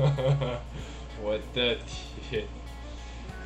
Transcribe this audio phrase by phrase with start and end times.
[1.22, 1.76] 我的
[2.28, 2.44] 天，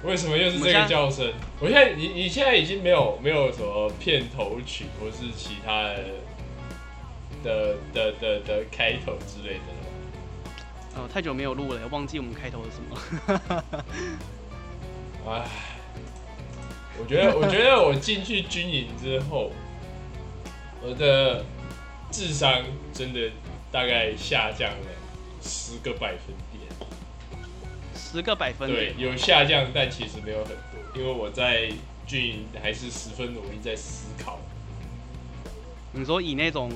[0.02, 1.32] 为什么又是这个叫声？
[1.60, 5.98] 我现在你你现在已经没有没有什么片头曲或是其他的
[7.42, 9.84] 的的的的开头之类的了。
[10.96, 12.96] 哦，太久没有录了，忘记我们开头是什么。
[15.26, 15.48] 哎，
[17.00, 19.50] 我觉得我觉得我进去军营之后，
[20.80, 21.44] 我的
[22.12, 22.62] 智商
[22.92, 23.30] 真的
[23.72, 24.86] 大概下降了
[25.44, 26.64] 十个百分点。
[27.94, 31.70] 十个百分点对，有下降，但其实没有很多，因为我在
[32.06, 34.40] 军营还是十分努力在思考。
[35.92, 36.70] 你说以那种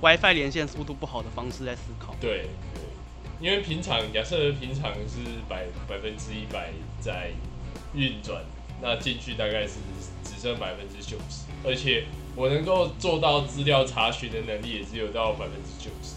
[0.00, 2.14] WiFi 连线速度不好的方式在思考？
[2.20, 2.82] 对对，
[3.40, 7.30] 因为平常假设平常是百百分之一百在
[7.94, 8.42] 运转，
[8.82, 9.74] 那进去大概是
[10.22, 12.04] 只剩百分之九十，而且
[12.36, 16.16] 我能够做到资料查询的能力也只有到百分之九十。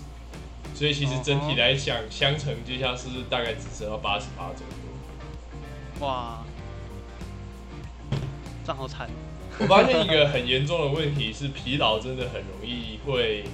[0.77, 6.05] 所以其实整体来讲，相乘就像是大概只剩到八十八左右。
[6.05, 6.45] 哇，
[8.63, 9.09] 这样好惨！
[9.57, 13.45] 我发现一个很严重的问题是，疲劳真的很容易会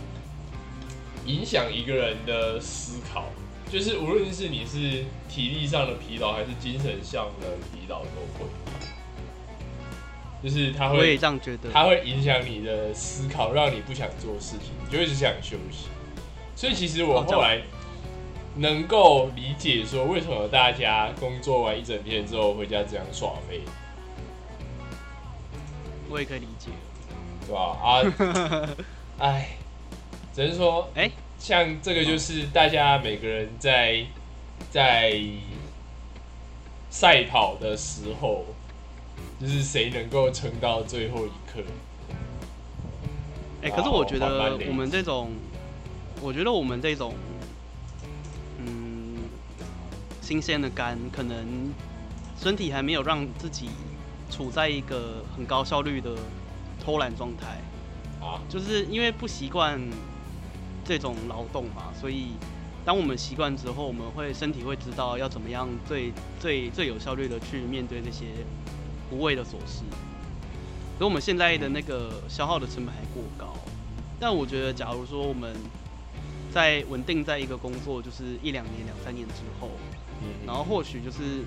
[1.25, 3.29] 影响一个人的思考。
[3.71, 8.45] 就是无论是你是体力上的疲劳，还是精神上的疲劳，都会。
[10.43, 11.71] 就是他会，我也这样觉得。
[11.71, 15.87] 他会影响你的思考，让你不想做事情，你就一直想休息。
[16.63, 17.61] 所以其实我后来
[18.55, 23.59] 能够理解说，为什么大家工作完一整天之后回家这样耍飞，
[26.09, 26.69] 我也可以理解，
[27.45, 27.77] 对吧？
[27.83, 27.99] 啊，
[29.19, 29.57] 哎，
[30.33, 34.05] 只能说，哎，像这个就是大家每个人在
[34.71, 35.19] 在
[36.89, 38.45] 赛跑的时候，
[39.37, 41.61] 就是谁能够撑到最后一刻。
[43.63, 45.29] 哎，可是我觉得我们这种。
[46.23, 47.13] 我觉得我们这种，
[48.57, 49.17] 嗯，
[50.21, 51.45] 新鲜的肝，可能
[52.39, 53.67] 身体还没有让自己
[54.31, 56.15] 处在一个很高效率的
[56.81, 57.59] 偷懒状态
[58.25, 59.77] 啊，就是因为不习惯
[60.85, 62.27] 这种劳动嘛，所以
[62.85, 68.27] 当我们习惯之后，我们会身体会知道要怎么样最最最有效率的去面对这些
[69.11, 69.83] 无谓的琐事，
[70.97, 73.53] 所以我们现在的那个消耗的成本还过高，
[74.21, 75.53] 但我觉得，假如说我们
[76.53, 79.71] 在稳定在一个工作，就是一两年、两三年之后，
[80.45, 81.43] 然后或许就是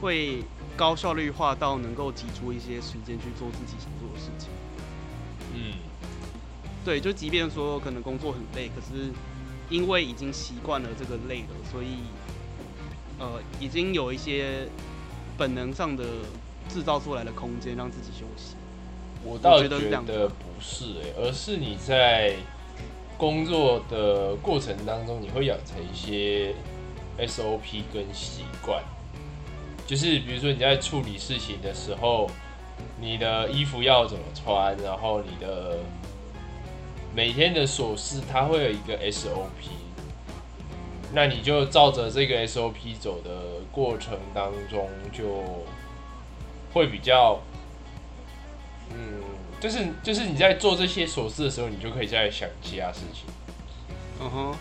[0.00, 0.44] 会
[0.76, 4.50] 高效率化到能够挤出一些时间去做自己想做的事情。
[5.54, 5.72] 嗯，
[6.84, 9.10] 对，就即便说可能工作很累，可是
[9.70, 11.96] 因为已经习惯了这个累了，所以
[13.18, 14.68] 呃，已经有一些
[15.38, 16.04] 本能上的
[16.68, 18.54] 制造出来的空间让自己休息。
[19.24, 19.78] 我倒觉得
[20.28, 22.36] 不是哎，而是你在。
[23.22, 26.52] 工作的过程当中，你会养成一些
[27.20, 28.82] SOP 跟习惯，
[29.86, 32.28] 就是比如说你在处理事情的时候，
[33.00, 35.78] 你的衣服要怎么穿，然后你的
[37.14, 39.70] 每天的琐事，它会有一个 SOP，
[41.12, 43.30] 那你就照着这个 SOP 走的
[43.70, 45.62] 过程当中，就
[46.74, 47.40] 会比较，
[48.90, 49.21] 嗯。
[49.62, 53.26] 就是就是你在做这些琐事的时候，你就可以在想其他事情。
[54.20, 54.56] 嗯哼，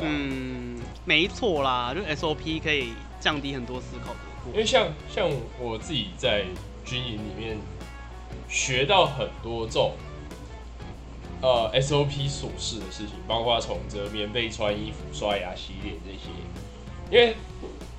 [0.00, 4.18] 嗯，没错啦，就 SOP 可以降低很多思考的。
[4.50, 5.30] 因为像像
[5.60, 6.44] 我自己在
[6.84, 7.58] 军营里面
[8.48, 9.92] 学到很多这种
[11.42, 16.28] 呃 SOP 琐事的事情，包括从折棉被、穿衣服、刷牙、洗脸这些。
[17.08, 17.36] 因为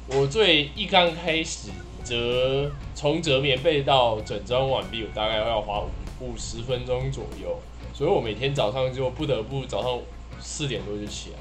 [0.10, 1.70] 我最一刚开始。
[2.04, 5.82] 折从折棉被到整装完毕，我大概要花
[6.20, 7.60] 五十分钟左右，
[7.94, 10.00] 所以我每天早上就不得不早上
[10.40, 11.36] 四点多就起来。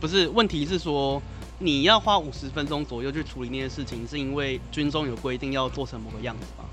[0.00, 1.20] 不是，问题是说
[1.58, 6.64] 你要花五十分钟左右去处理那些事情，是因为军中有规定要做成某个样子吗？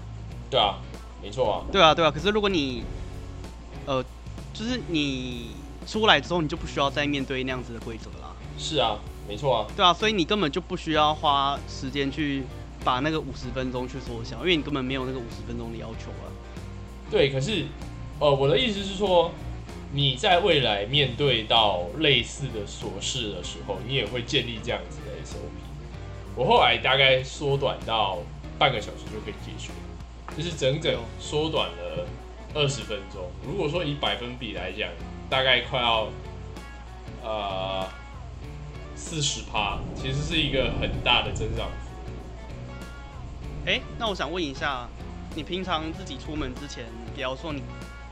[0.49, 0.75] 对啊，
[1.21, 1.65] 没错啊。
[1.71, 2.11] 对啊，对啊。
[2.11, 2.83] 可是如果你，
[3.85, 4.03] 呃，
[4.53, 5.51] 就是你
[5.87, 8.35] 出来之后，你就不需要再面对那样子的规则啦。
[8.57, 9.67] 是啊，没错啊。
[9.75, 12.43] 对啊，所以你根本就不需要花时间去。
[12.83, 16.27] 把那个五十分钟去缩小，因为你根本没有那个五十分钟的要求啊。
[17.09, 17.65] 对，可是，
[18.19, 19.31] 呃，我的意思是说，
[19.91, 26.35] 你在未来面对到类似的琐事的时候，你也会建立这样子的 SOP。
[26.35, 28.19] 我后来大概缩短到
[28.57, 29.71] 半个小时就可以解决，
[30.35, 32.07] 就是整整缩短了
[32.55, 33.29] 二十分钟。
[33.47, 34.89] 如果说以百分比来讲，
[35.29, 36.09] 大概快要
[37.23, 37.87] 呃
[38.95, 41.69] 四十趴，其实是一个很大的增长。
[43.65, 44.89] 哎，那我想问一下，
[45.35, 47.61] 你平常自己出门之前，比方说你，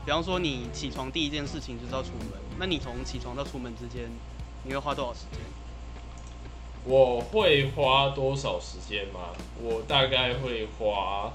[0.04, 4.08] 比方说你起床第一件事情就是要出门，那你从起床到出门之间，
[4.64, 5.40] 你会花多少时间？
[6.84, 9.20] 我会花多少时间吗？
[9.62, 11.32] 我大概会花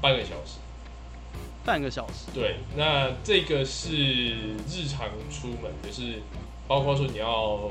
[0.00, 0.58] 半个小时。
[1.64, 2.26] 半个小时。
[2.34, 3.92] 对，那这个是
[4.68, 6.20] 日常出门，就是
[6.66, 7.70] 包括说你要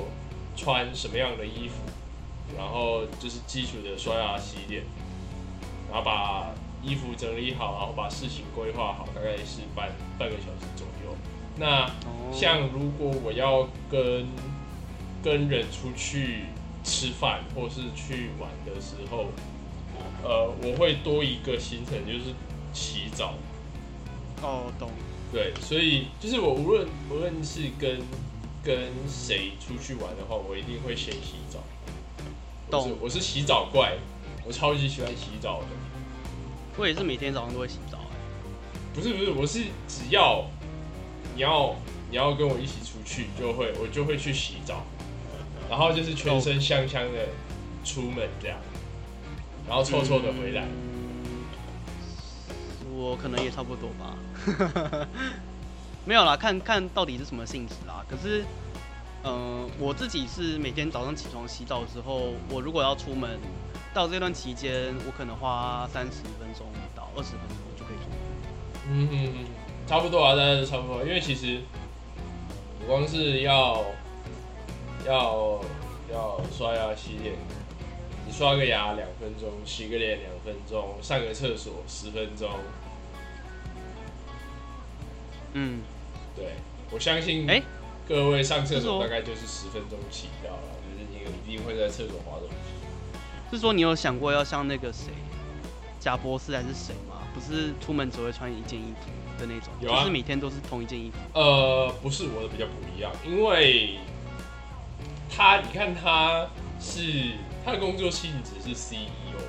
[0.55, 1.75] 穿什么样的衣服，
[2.57, 4.83] 然后就是基础的刷牙、洗脸，
[5.89, 6.51] 然后把
[6.81, 11.15] 衣服整理好，然后把事情规划好，大概是半半个小时左右。
[11.57, 11.89] 那
[12.31, 14.27] 像如果我要跟
[15.21, 16.45] 跟人出去
[16.83, 19.25] 吃饭或是去玩的时候，
[20.23, 22.33] 呃，我会多一个行程，就是
[22.73, 23.33] 洗澡。
[24.41, 24.89] 哦，懂。
[25.33, 27.99] 对，所以就是我无论无论是跟
[28.63, 31.59] 跟谁出去玩的话，我一定会先洗澡。
[32.71, 32.95] 懂。
[33.01, 33.97] 我是洗澡怪，
[34.49, 35.67] 我超级喜欢洗澡的。
[36.75, 37.99] 我也是每天早上都会洗澡。
[38.95, 40.43] 不是不是，我是只要
[41.35, 41.75] 你要
[42.09, 44.81] 你要跟我一起出去，就会我就会去洗澡。
[45.69, 47.27] 然后就是全身香香的
[47.85, 48.57] 出门这样，
[49.67, 50.65] 然后臭臭的回来。
[52.91, 55.07] 我可能也差不多吧，
[56.05, 58.03] 没有啦，看看到底是什么性质啦。
[58.09, 58.43] 可是，
[59.23, 63.39] 嗯，我自己是每天早上起床洗澡之后，我如果要出门，
[63.93, 68.09] 到这段期间，我可能花三十分钟到二十分钟就可以做。
[68.89, 69.45] 嗯嗯嗯，
[69.87, 71.03] 差不多啊，大概是差不多。
[71.03, 71.61] 因为其实
[72.87, 73.83] 光是要。
[75.07, 75.61] 要
[76.11, 77.33] 要刷牙洗脸，
[78.27, 82.49] 你刷个牙两分钟，洗个脸两分钟，上个厕所十分钟。
[85.53, 85.79] 嗯，
[86.35, 86.55] 对，
[86.91, 87.63] 我相信哎，
[88.09, 92.55] 各位上厕所大概就是十分钟起掉了，就是你一定会在厕所滑东西。
[93.55, 95.11] 是说你有想过要像那个谁，
[95.99, 97.15] 贾博士还是谁吗？
[97.33, 99.09] 不是出门只会穿一件衣服
[99.39, 101.17] 的那种，就是每天都是同一件衣服。
[101.39, 103.97] 呃，不是，我的比较不一样，因为。
[105.31, 106.47] 他，你看他
[106.81, 107.01] 是
[107.63, 109.39] 他的工作性质是 CEO，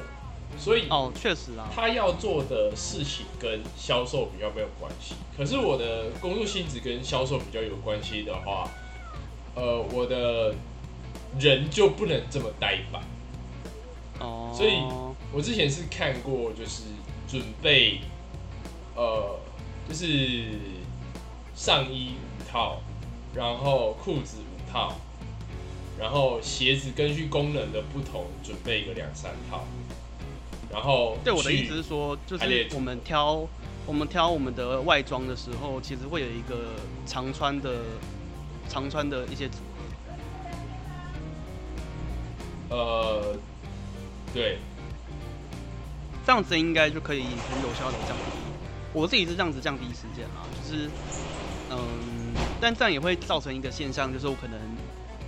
[0.56, 5.14] 所以哦，确实啊，他要做的事情跟销售比较没有关系。
[5.36, 8.68] 可是我的工作性质跟销售比较有关系的话，
[9.56, 10.54] 呃，我的
[11.40, 13.02] 人就不能这么呆板。
[14.50, 14.82] 哦，所以
[15.32, 16.82] 我之前是看过，就是
[17.28, 18.00] 准备，
[18.94, 19.38] 呃，
[19.88, 20.44] 就是
[21.54, 22.80] 上衣五套，
[23.34, 24.94] 然后裤子五套。
[25.98, 29.64] 然后鞋子根据功能的不同，准备一个两三套。
[30.72, 33.46] 然后，对我的意思是说，就是我们挑
[33.84, 36.70] 我们挑我们的外装的时候，其实会有一个
[37.04, 37.82] 常穿的
[38.66, 39.58] 常穿的一些组
[42.70, 42.74] 合。
[42.74, 43.36] 呃，
[44.32, 44.58] 对，
[46.26, 48.38] 这样子应该就可以很有效的降低。
[48.92, 50.90] 我自己是这样子降低时间啊，就是
[51.70, 54.58] 嗯，但这样也会造成一个现象，就是我可能。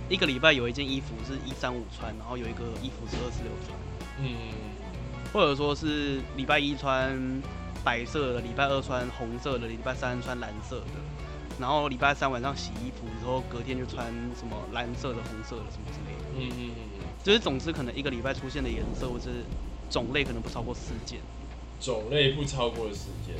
[0.09, 3.79] 一个礼拜有一件衣服是一三五穿，然后有一个衣服是二四六穿，
[4.19, 4.51] 嗯，
[5.31, 7.17] 或者说是礼拜一穿
[7.85, 10.99] 白色的，礼拜二穿红色的，礼拜三穿蓝色的，
[11.57, 14.05] 然后礼拜三晚上洗衣服之后，隔天就穿
[14.37, 16.92] 什么蓝色的、红色的什么之类的，嗯嗯嗯嗯，
[17.23, 19.29] 就是总之可能一个礼拜出现的颜色或者
[19.89, 21.19] 种类可能不超过四件，
[21.79, 23.35] 种类不超过四件，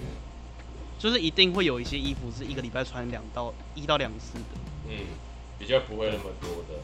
[0.98, 4.60] 就是一定会有一些衣服是一个礼拜穿两到一到两次的，
[4.90, 4.96] 嗯。
[5.60, 6.82] 比较不会那么多的，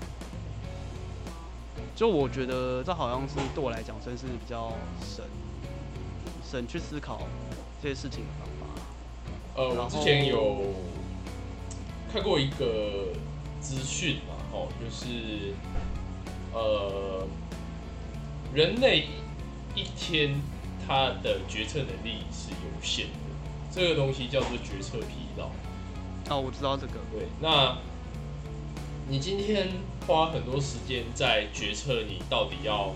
[1.98, 5.26] 就我觉得这好像是对我来讲算是比较省
[6.50, 7.28] 省去思考
[7.84, 8.68] 这些事情的方法。
[9.56, 10.76] 呃，我之前有
[12.14, 13.08] 看过一个
[13.60, 15.54] 资讯嘛，哦，就是
[16.54, 17.28] 呃，
[18.54, 19.08] 人类
[19.76, 20.42] 一天
[20.88, 23.20] 他的决策能力是有限的，
[23.72, 25.50] 这个东西叫做决策疲劳。
[26.30, 26.94] 哦，我知道这个。
[27.12, 27.78] 对，那。
[29.12, 29.70] 你今天
[30.06, 32.94] 花很多时间在决策你到底要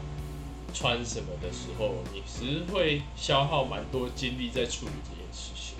[0.71, 5.75] 穿什么的时候，你其实会消耗蛮多精力在处理这件事情，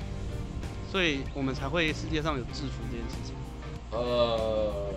[0.92, 3.36] 所以我们才会世界上有制服这件事情。
[3.92, 4.92] 呃，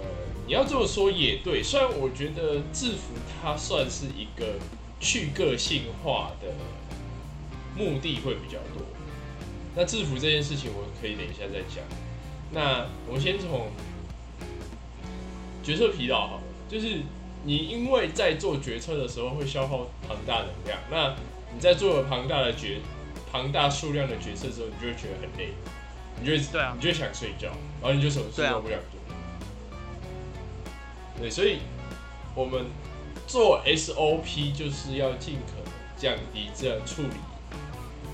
[0.47, 4.55] 你要这么说也对，虽然我觉得制服它算是一个
[5.01, 6.49] 去个性化的
[7.77, 8.83] 目的会比较多。
[9.75, 11.85] 那制服这件事情我可以等一下再讲。
[12.53, 13.69] 那我们先从。
[15.63, 17.01] 决策疲劳，好了，就是
[17.43, 21.17] 你因为在做决策的时候会消耗庞大能量，那
[21.53, 22.79] 你在做了庞大的决、
[23.33, 25.55] 庞大数量的决策之后，你就会觉得很累，
[26.21, 27.49] 你就对啊，你就想睡觉，
[27.83, 28.96] 然后你就什么事都不想做。
[31.19, 31.59] 对，所以
[32.35, 32.67] 我们
[33.27, 37.17] 做 SOP 就是要尽可能降低这样处理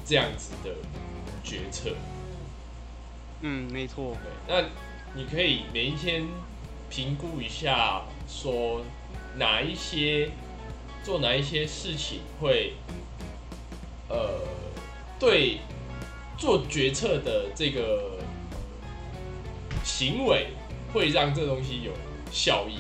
[0.05, 0.75] 这样子的
[1.43, 1.91] 决策。
[3.41, 4.17] 嗯，没错。
[4.23, 4.69] 对，那
[5.15, 6.27] 你可以每一天。
[6.95, 8.83] 评估一下，说
[9.39, 10.29] 哪一些
[11.03, 12.75] 做哪一些事情会，
[14.11, 14.43] 呃，
[15.19, 15.61] 对
[16.37, 18.19] 做决策的这个
[19.83, 20.49] 行为
[20.93, 21.93] 会让这东西有
[22.31, 22.79] 效益，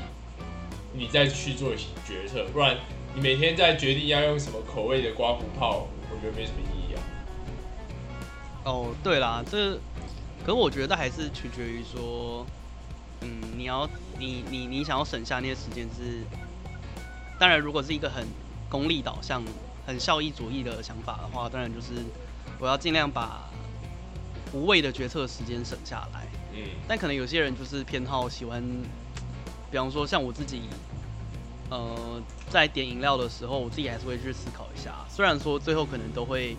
[0.92, 1.74] 你再去做
[2.06, 2.76] 决策，不然
[3.14, 6.98] 你每天在决定要用什么口味的刮胡泡，我觉得没什么意义啊。
[8.64, 9.78] 哦，对啦，这。
[10.44, 12.44] 可我觉得还是取决于说，
[13.20, 16.24] 嗯，你要你你你想要省下那些时间是，
[17.38, 18.26] 当然如果是一个很
[18.68, 19.40] 功利导向、
[19.86, 22.02] 很效益主义的想法的话，当然就是
[22.58, 23.48] 我要尽量把
[24.52, 26.26] 无谓的决策时间省下来。
[26.54, 26.70] 嗯。
[26.88, 28.60] 但可能有些人就是偏好喜欢，
[29.72, 30.60] 比方说像我自己，
[31.70, 36.56] 呃，在点饮料的时候，我自己还是会去思考一下，虽然说最后可能都会。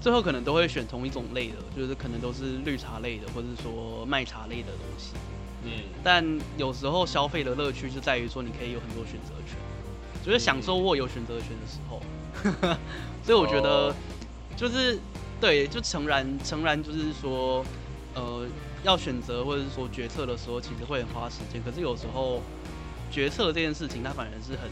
[0.00, 5.14] 最后可能都会选同一种类的，就是可能都是绿茶类的，或者说麦茶类的东西。
[5.64, 5.72] 嗯，
[6.04, 6.24] 但
[6.56, 9.58] 有时候消费的乐趣就在于说你可以有很多选择权，
[10.24, 12.00] 就是享受握有选择权的时候。
[13.26, 13.92] 所以我觉得
[14.56, 15.00] 就是
[15.40, 17.64] 对，就诚然诚然就是说，
[18.14, 18.46] 呃，
[18.82, 21.62] 要选择或者是说决策的时候，其实会很花时间。
[21.62, 22.40] 可是有时候
[23.10, 24.70] 决策这件事情，它反而是很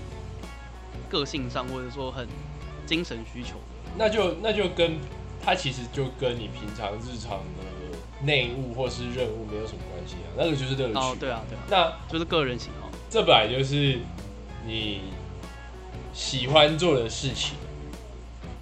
[1.08, 2.26] 个性上，或者说很
[2.86, 3.56] 精神需求。
[3.98, 4.98] 那就那就跟
[5.44, 10.94] 它其实就跟你平常日常的内务或是任务没有什么关系啊，那个就是乐趣。
[10.94, 12.90] 哦，对啊，对啊，那就是个人喜好。
[13.08, 13.98] 这本来就是
[14.66, 15.02] 你
[16.12, 17.56] 喜欢做的事情，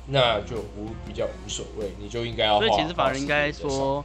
[0.06, 2.58] 那就无比较无所谓，你就应该要。
[2.58, 4.04] 所以其实反而应该说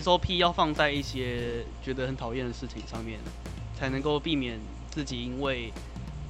[0.00, 3.18] ，SOP 要放在一些觉得很讨厌的事情上面，
[3.78, 4.58] 才能够避免
[4.90, 5.72] 自己因为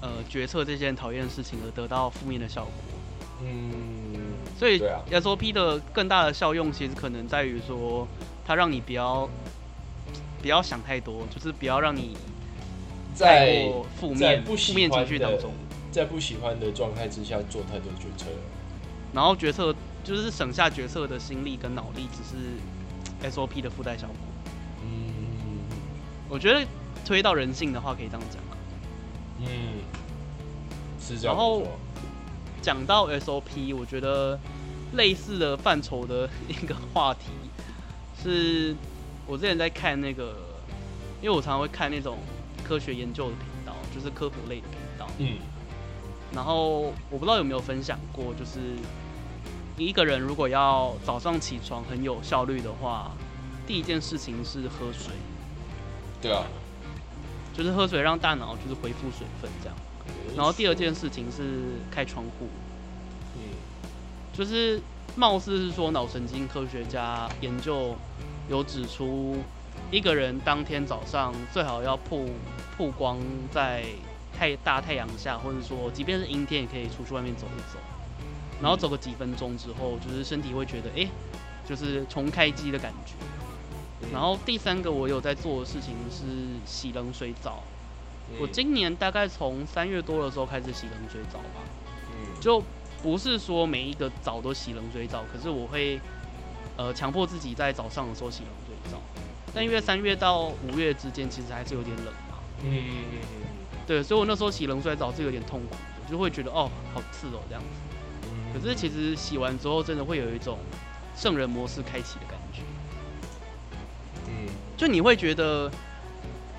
[0.00, 2.73] 呃决策这件讨厌的事情而得到负面的效果。
[3.42, 4.80] 嗯，所以
[5.11, 8.06] SOP 的更大的效用，其实可能在于说，
[8.47, 9.28] 它让你不要
[10.40, 12.16] 不要想太多，就是不要让你
[13.14, 13.68] 在
[13.99, 15.52] 负面负面情绪当中，
[15.90, 18.26] 在不喜欢的状态之下做太多决策，
[19.12, 22.37] 然后决策就是省下决策的心力跟脑力，只是
[23.31, 24.16] SOP 的附带效果。
[24.83, 25.59] 嗯，
[26.28, 26.66] 我觉得
[27.04, 28.43] 推到人性的话，可以这样讲。
[29.40, 29.47] 嗯，
[31.00, 31.35] 是这样。
[31.35, 31.66] 然后。
[32.62, 34.40] 讲到 SOP，我觉得
[34.95, 37.26] 类似的范畴的一个话题
[38.23, 38.75] 是，
[39.26, 40.35] 我之前在看那个，
[41.21, 42.16] 因为我常常会看那种
[42.66, 45.07] 科学研究的频道，就是科普类的频道。
[45.19, 45.37] 嗯。
[46.33, 48.61] 然后我不知道有没有分享过，就是
[49.76, 53.11] 一个人如果要早上起床很有效率的话，
[53.66, 55.14] 第一件事情是喝水。
[56.21, 56.45] 对啊。
[57.57, 59.76] 就是喝水让大脑就是恢复水分这样。
[60.37, 62.49] 然后第二件事情是开窗户，
[63.37, 63.40] 嗯，
[64.33, 64.81] 就是
[65.14, 67.95] 貌似是说脑神经科学家研究
[68.49, 69.37] 有指出，
[69.93, 72.28] 一个人当天早上最好要曝
[72.76, 73.21] 曝光
[73.52, 73.85] 在
[74.37, 77.78] 太大太阳下，或者说即便是阴天也可以出去外面走一走，
[78.61, 81.09] 然后走个几分钟之后，就是身体会觉得哎，
[81.67, 83.15] 就是重开机的感觉。
[84.13, 86.25] 然后第三个我有在做的事情是
[86.67, 87.63] 洗冷水澡。
[88.39, 91.61] 我今年大概从三月多的时候开始洗冷水澡吧，
[92.13, 92.63] 嗯，就
[93.03, 96.01] 不是说每一个澡都洗冷水澡，可是我会，
[96.77, 98.99] 呃，强迫自己在早上的时候洗冷水澡。
[99.55, 107.69] 但因为三月到五月之间其实还是有点冷嘛，嗯嗯嗯嗯，对，所以我那时候洗冷水澡是有点痛苦的，就会觉得哦，好刺哦这样子。
[108.55, 110.59] 可是其实洗完之后真的会有一种
[111.17, 112.63] 圣人模式开启的感觉，
[114.29, 115.71] 嗯，就你会觉得。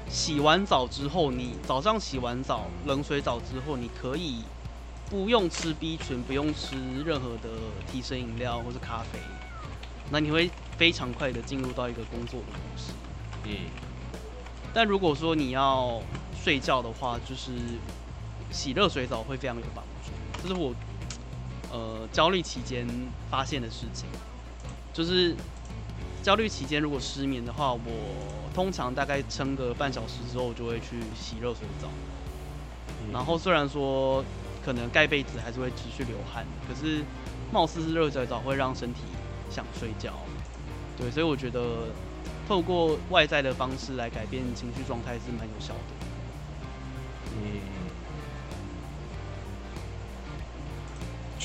[0.07, 4.43] 洗完澡之后，你早上洗完澡冷水澡之后，你可以
[5.09, 7.49] 不用吃 B 群，不用吃任何的
[7.91, 9.19] 提神饮料或是咖啡，
[10.11, 12.93] 那你会非常快的进入到一个工作的模式。
[13.45, 13.51] 嗯。
[14.75, 15.99] 但如果说你要
[16.39, 17.51] 睡觉的话，就是
[18.51, 20.11] 洗热水澡会非常有帮助。
[20.41, 20.71] 这是我
[21.75, 22.87] 呃焦虑期间
[23.29, 24.07] 发现的事情，
[24.93, 25.35] 就是
[26.23, 27.79] 焦虑期间如果失眠的话，我。
[28.55, 31.89] 通常大概撑个半小时之后，我就会去洗热水澡。
[33.11, 34.23] 然后虽然说
[34.63, 37.03] 可能盖被子还是会持续流汗，可是
[37.51, 39.01] 貌似是热水澡会让身体
[39.51, 40.13] 想睡觉。
[40.97, 41.89] 对，所以我觉得
[42.47, 45.91] 透过外在的方式来改变情绪状态是蛮有效的。
[47.33, 47.59] 嗯，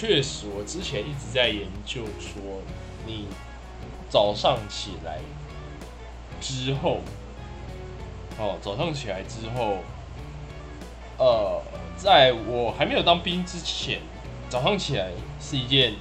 [0.00, 2.40] 确实，我之前一直在研究说，
[3.07, 3.26] 你
[4.09, 5.19] 早上起来。
[6.40, 7.00] 之后，
[8.38, 9.76] 哦，早上起来之后，
[11.19, 11.61] 呃，
[11.99, 14.00] 在我还没有当兵之前，
[14.49, 15.92] 早上起来是一件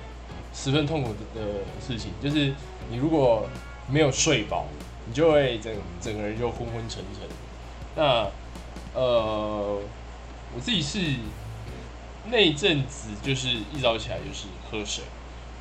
[0.53, 1.41] 十分痛苦的
[1.85, 2.13] 事情。
[2.23, 2.55] 就是
[2.89, 3.49] 你如果
[3.89, 4.65] 没有睡饱，
[5.05, 7.27] 你就会整整个人就昏昏沉沉。
[7.97, 8.31] 那
[8.97, 9.77] 呃，
[10.55, 10.99] 我自己是
[12.25, 15.03] 那阵子就是一早起来就是喝水。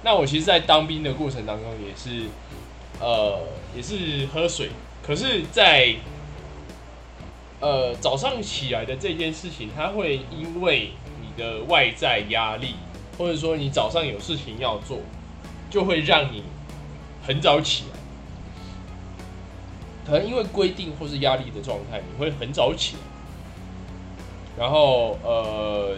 [0.02, 2.26] 那我其实，在当兵的过程当中也是
[3.00, 3.40] 呃
[3.74, 4.70] 也是喝水，
[5.02, 5.94] 可是，在
[7.60, 12.76] 呃早上起来的这件事情，它会因为你的外在压力，
[13.16, 15.00] 或者说你早上有事情要做，
[15.68, 16.44] 就会让你
[17.26, 17.98] 很早起来。
[20.06, 23.00] 可能因为规定或是压力的状态，你会很早起来。
[24.56, 25.96] 然后呃，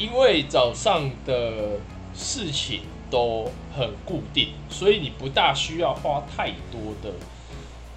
[0.00, 1.78] 因为早上的
[2.14, 2.80] 事情
[3.10, 7.12] 都很固定，所以你不大需要花太多的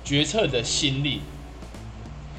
[0.04, 1.22] 决策的心力。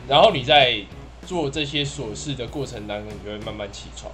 [0.06, 0.84] 然后你在
[1.26, 4.12] 做这些琐事的过程当中，你就会慢慢起床。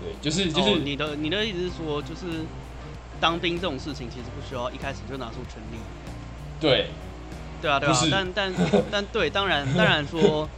[0.00, 2.46] 对，就是就是你的你的意思是说，就是
[3.20, 5.78] 当兵这种事情，其实不需要一开始就拿出全力。
[6.58, 6.86] 对。
[7.60, 8.54] 对啊，对啊，但但
[8.88, 10.48] 但对，当然当然说，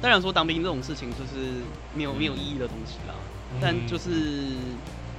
[0.00, 1.62] 当然说当兵这种事情就是
[1.94, 3.14] 没有没有意义的东西啦。
[3.60, 4.10] 但就是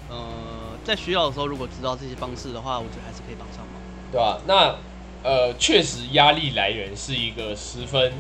[0.10, 3.82] 呃，在需要的时候，如果知道这些方式的话，我觉得还是可以帮上忙，
[4.12, 4.40] 对吧？
[4.46, 4.76] 那
[5.24, 8.14] 呃，确实压力来源是一个十分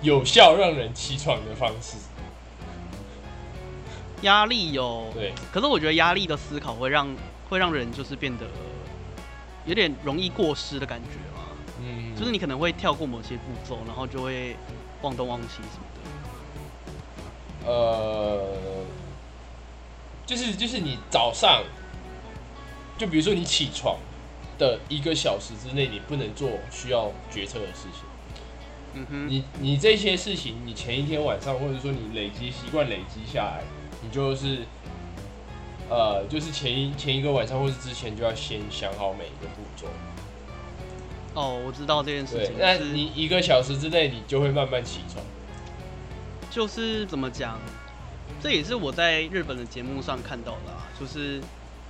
[0.00, 1.96] 有效让人起床的方式。
[4.22, 7.14] 压力有对，可是我觉得压力的思考会让
[7.50, 8.46] 会让人就是变得
[9.66, 11.10] 有点容易过失的感觉。
[11.82, 14.56] 嗯，就是你可能会跳过某些步骤，然后就会
[15.04, 17.70] 忘东忘西什么的。
[17.70, 18.42] 呃，
[20.26, 21.62] 就是就是你早上，
[22.98, 23.98] 就比如说你起床
[24.58, 28.02] 的一个小时之内，你不能做需要决策的事情。
[28.94, 33.62] 嗯哼，你你这些事情，你前一天晚上或者说你累积习惯累积下来，
[34.02, 34.64] 你就是
[35.90, 39.86] 呃，就是前一前一个晚上或是之前就要先想好每一个步骤。
[41.34, 42.54] 哦，我知道这件事情。
[42.58, 45.24] 那你一个小时之内，你就会慢慢起床。
[46.50, 47.58] 就是怎么讲？
[48.40, 51.40] 这也是我在日本的节目上看到的啊，就是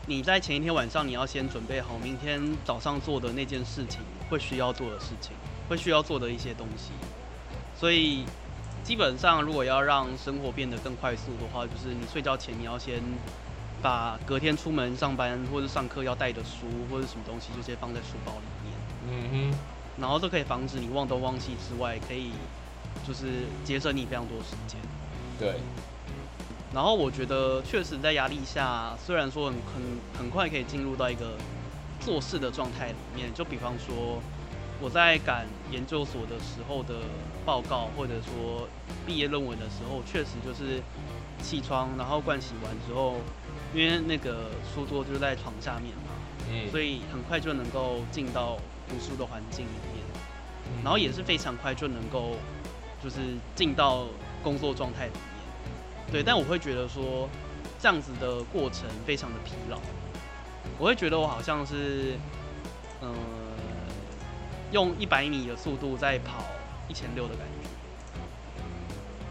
[0.07, 5.33] 你在前一天晚上，你要先准备好明天早上做的那件事情，会需要做的事情，
[5.69, 6.93] 会需要做的一些东西。
[7.77, 8.25] 所以
[8.83, 13.03] 基本上，如果要让生活变得更快速的话，就是你睡觉前你要先
[13.83, 18.54] 把隔天出门上班或者上课要带的书或者什么东西，就先放在书包里。
[19.11, 19.55] 嗯哼，
[20.01, 22.31] 然后这可以防止你忘东忘西之外，可以
[23.07, 24.81] 就是节省你非常多时间。
[25.39, 25.55] 对。
[26.73, 29.83] 然后我觉得确实在压力下，虽然说很很
[30.19, 31.37] 很快可以进入到一个
[32.01, 34.21] 做事的状态里面，就比方说
[34.81, 36.95] 我在赶研究所的时候的
[37.45, 38.69] 报告，或者说
[39.07, 40.83] 毕业论文的时候，确实就是
[41.41, 43.19] 起床然后盥洗完之后，
[43.73, 46.11] 因为那个书桌就在床下面嘛，
[46.51, 48.59] 嗯，所以很快就能够进到。
[48.89, 50.05] 读书的环境里面，
[50.83, 52.37] 然后也是非常快就能够，
[53.03, 53.17] 就是
[53.55, 54.07] 进到
[54.43, 56.13] 工作状态里面。
[56.13, 57.29] 对，但我会觉得说，
[57.81, 59.79] 这样子的过程非常的疲劳。
[60.79, 62.19] 我会觉得我好像是，
[63.01, 63.15] 嗯，
[64.73, 66.45] 用一百米的速度在跑
[66.89, 67.69] 一千六的感觉。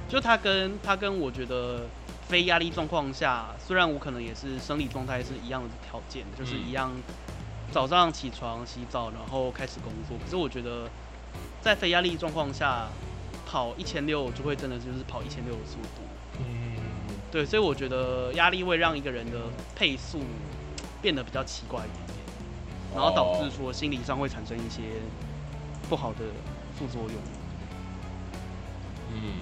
[0.10, 1.88] 就他跟他跟我觉得
[2.28, 6.92] 非压力状况下，虽然我可能也是生理状态是一样的条件，就是一样。
[7.74, 10.16] 早上起床、洗澡，然后开始工作。
[10.24, 10.88] 可是我觉得，
[11.60, 12.88] 在非压力状况下
[13.48, 16.04] 跑一千六，就会真的就是跑一千六的速度。
[16.38, 16.78] 嗯，
[17.32, 19.40] 对，所以我觉得压力会让一个人的
[19.76, 20.20] 配速
[21.02, 22.20] 变得比较奇怪一点点，
[22.94, 24.84] 然后导致说心理上会产生一些
[25.90, 26.20] 不好的
[26.78, 27.14] 副作用。
[29.16, 29.34] 嗯，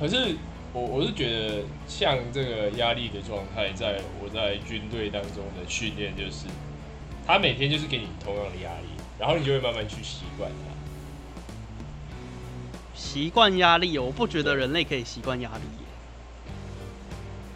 [0.00, 0.36] 可是。
[0.78, 6.46] 我我是觉得，像这个压力的状态，在我在军队当中的训练，就是
[7.26, 8.86] 他每天就是给你同样的压力，
[9.18, 10.70] 然后你就会慢慢去习惯它。
[12.94, 15.62] 习惯压力，我不觉得人类可以习惯压力。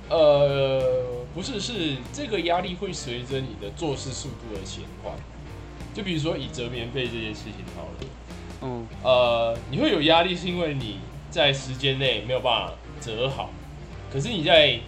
[0.09, 5.15] 呃，不是，是这个压力会随着你的做事速度而前换。
[5.95, 8.07] 就比如说以折棉被这件事情好了，
[8.63, 10.99] 嗯，呃，你会有压力，是因为你
[11.31, 12.75] 在时间内没有办法。
[13.03, 13.51] 折好，
[14.13, 14.79] 可是你在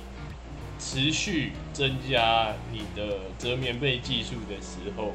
[0.78, 5.12] 持续增加你的折棉被技术的时候，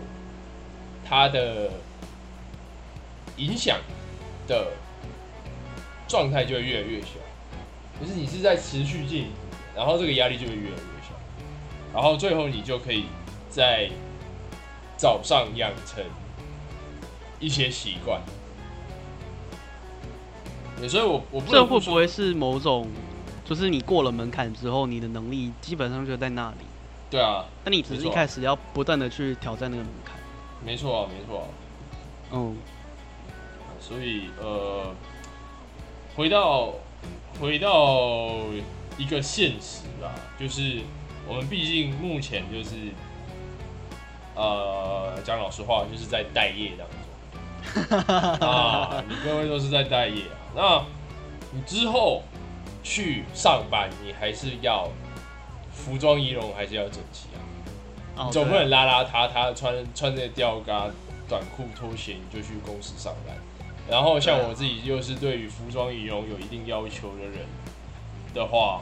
[1.07, 1.71] 它的
[3.37, 3.79] 影响
[4.47, 4.73] 的
[6.07, 7.07] 状态就会越来越小。
[8.01, 9.27] 就是你是在持续进，
[9.75, 11.13] 然后这个压力就会越来越小，
[11.93, 13.05] 然后最后你就可以
[13.49, 13.89] 在
[14.97, 16.03] 早上养成
[17.39, 18.21] 一些习惯。
[20.87, 22.87] 所以，我我这会不会是某种，
[23.43, 26.57] 就是你过了门槛之后，你的能力基本上就在那里。
[27.09, 30.15] 对啊，那你只是一开始要不断的去挑战那个门槛。
[30.63, 31.47] 没错啊，没错。
[32.31, 32.55] 嗯。
[33.79, 34.93] 所以呃，
[36.15, 36.73] 回到
[37.39, 38.35] 回到
[38.97, 40.81] 一个现实啊，就是
[41.27, 42.75] 我们毕竟目前就是
[44.35, 47.97] 呃，讲老实话，就是在待业当中
[48.47, 50.38] 啊，你各位都是在待业啊。
[50.55, 50.83] 那
[51.51, 52.23] 你之后
[52.83, 54.89] 去上班，你还是要
[55.71, 57.27] 服装仪容还是要整齐
[58.15, 60.89] 啊，总不能邋邋遢遢穿穿着吊嘎
[61.27, 63.35] 短裤拖鞋你就去公司上班。
[63.87, 67.45] 然后像我自己又是对于服装仪容有一定要求的人
[68.33, 68.81] 的话，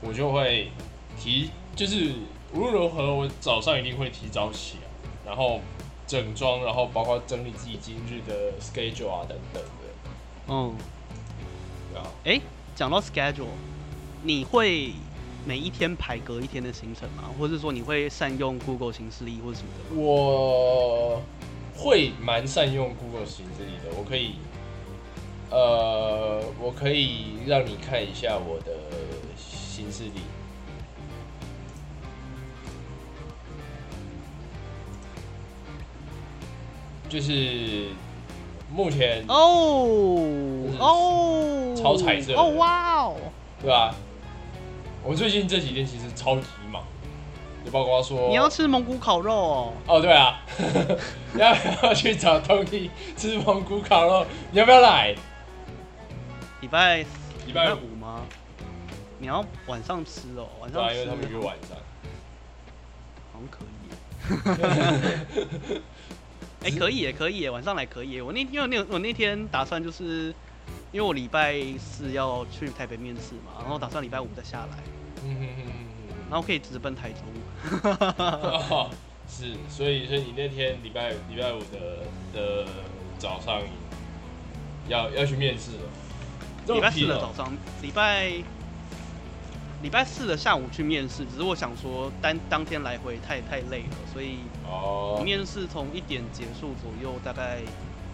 [0.00, 0.70] 我就会
[1.18, 2.12] 提，就是
[2.52, 5.60] 无论如何，我早上一定会提早起来，然后
[6.06, 9.68] 整装，然后包括整理自己今日的 schedule 啊等等的。
[10.48, 10.84] 嗯，对
[11.94, 12.06] 啊。
[12.24, 12.40] 哎，
[12.74, 13.46] 讲到 schedule，
[14.22, 14.92] 你会
[15.44, 17.24] 每一天排隔一天的行程吗？
[17.38, 20.00] 或者说你会善用 Google 行事历或者什么的？
[20.00, 21.22] 我。
[21.74, 24.34] 会蛮善用 Google 行事历的，我可以，
[25.50, 28.72] 呃，我可以让你看一下我的
[29.36, 30.20] 行事历，
[37.08, 37.88] 就是
[38.70, 40.28] 目前哦
[40.78, 43.16] 哦超彩色哦哇哦，
[43.60, 43.94] 对啊？
[45.04, 46.82] 我最近这几天其实超级忙。
[47.64, 49.72] 就包括说你要吃蒙古烤肉哦。
[49.86, 50.42] 哦，对啊，
[51.38, 54.26] 要不要去找东弟吃蒙古烤肉？
[54.50, 55.14] 你要不要来？
[56.60, 56.98] 礼拜
[57.46, 58.22] 礼拜五吗？
[59.18, 60.92] 你要晚上吃哦，晚上。
[60.92, 61.78] 因为他们约晚上。
[63.32, 63.68] 好像可以。
[66.64, 68.20] 哎，可以也可以，晚上来可以。
[68.20, 70.34] 我那因为那我那天打算就是，
[70.92, 74.78] 因为我礼拜四要去台北面试嘛，然后打算礼拜五再下来。
[75.24, 75.72] 嗯哼哼哼。
[76.30, 77.22] 然后可以直奔台中。
[79.28, 82.66] 是，所以所以你那天礼拜礼拜五的的
[83.18, 83.62] 早上
[84.88, 86.74] 要要去面试了。
[86.74, 88.30] 礼拜四的早上，礼拜
[89.82, 97.60] 礼拜四的下午去面试，只是我想说当当天来回太太累了，所以哦，面试从一点结束左右，大概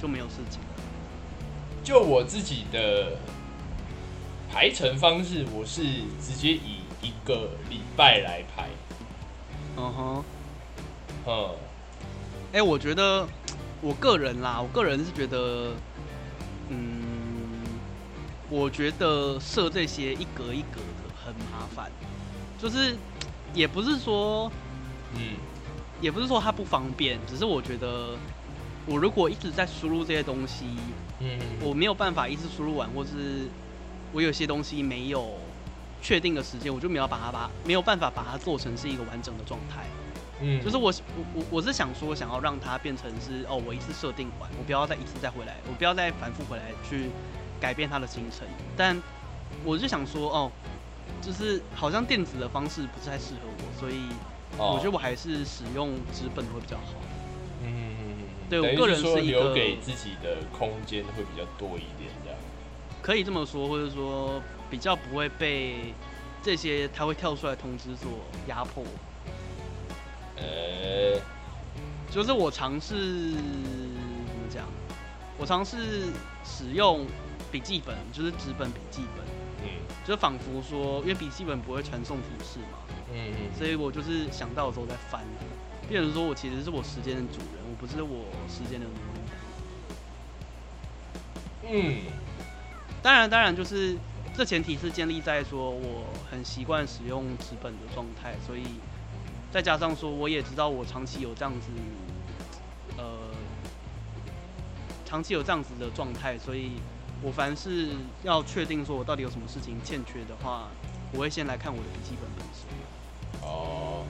[0.01, 0.78] 就没有事情了。
[1.89, 3.17] 就我自己的
[4.53, 5.83] 排程方式，我是
[6.21, 8.69] 直接以一个礼拜来排。
[9.75, 10.25] 嗯哼，
[11.25, 11.57] 嗯，
[12.53, 13.27] 哎，我觉得
[13.81, 15.73] 我个人啦，我个人是觉得，
[16.69, 17.63] 嗯，
[18.51, 21.91] 我觉得设这些一格一格的很麻烦，
[22.59, 22.99] 就是
[23.55, 24.53] 也不是说，
[25.15, 25.37] 嗯，
[26.03, 28.15] 也不是说它不方便，只是我觉得
[28.89, 30.65] 我如果一直在输入这些东西，
[31.21, 33.47] 嗯，我没有办法一次输入完，或是
[34.13, 35.35] 我有些东西没有。
[36.01, 39.85] 确定的时间，我就没有把它把没有办法把它做成是一个完整的状态。
[40.41, 47.11] 嗯，就是我我我我是想说，想要让它变成是哦，我一次设定完，我不要再一次再回来，我不要再反复回来去
[47.61, 48.47] 改变它的行程。
[48.77, 48.97] 但
[49.65, 50.53] 我就想说，哦，
[51.21, 54.05] 就是好像电子的方式不太适合我，所以
[54.57, 56.95] 我觉得我还是使用纸本会比较好。
[57.65, 58.08] 嗯，
[58.49, 62.39] 对我个人是留给自己的空间会比较多一点，这样
[63.03, 64.43] 可以这么说，或者说。
[64.71, 65.95] 比较不会被
[66.43, 68.11] 这些他会跳出来通知所
[68.49, 68.85] 压迫。
[70.37, 71.19] 呃，
[72.11, 72.95] 就是我尝试
[73.31, 74.67] 怎么讲？
[75.39, 75.79] 我尝试
[76.45, 77.07] 使用
[77.51, 79.25] 笔记本，就是纸本笔记本。
[79.65, 79.71] 嗯。
[80.07, 82.79] 就仿佛说，因为笔记本不会传送提示嘛。
[83.11, 83.57] 嗯嗯。
[83.57, 85.25] 所以我就是想到的时候再翻，
[85.89, 88.93] 变成说我其实是我时间的主人，我不是我时间的奴
[91.73, 91.75] 隶。
[91.75, 92.03] 嗯。
[93.03, 93.97] 当然，当然就是。
[94.37, 98.63] 这前提是建立在说我很习惯使用纸本的状态，所以
[99.51, 101.73] 再加上说我也知道我长期有这样子，
[102.97, 103.19] 呃，
[105.05, 106.75] 长期有这样子的状态，所以
[107.21, 107.89] 我凡是
[108.23, 110.69] 要确定说我到底有什么事情欠缺的话，
[111.13, 112.65] 我会先来看我的笔记本本身。
[113.43, 114.05] 哦，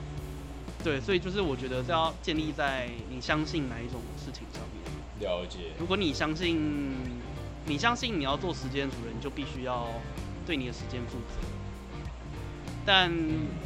[0.82, 5.28] 对，所以就是我觉得是要建立在你相信哪一种事情上面。
[5.28, 5.72] 了解。
[5.78, 6.94] 如果你相信。
[7.66, 9.88] 你相信你要做时间主人，就必须要
[10.46, 11.46] 对你的时间负责。
[12.86, 13.12] 但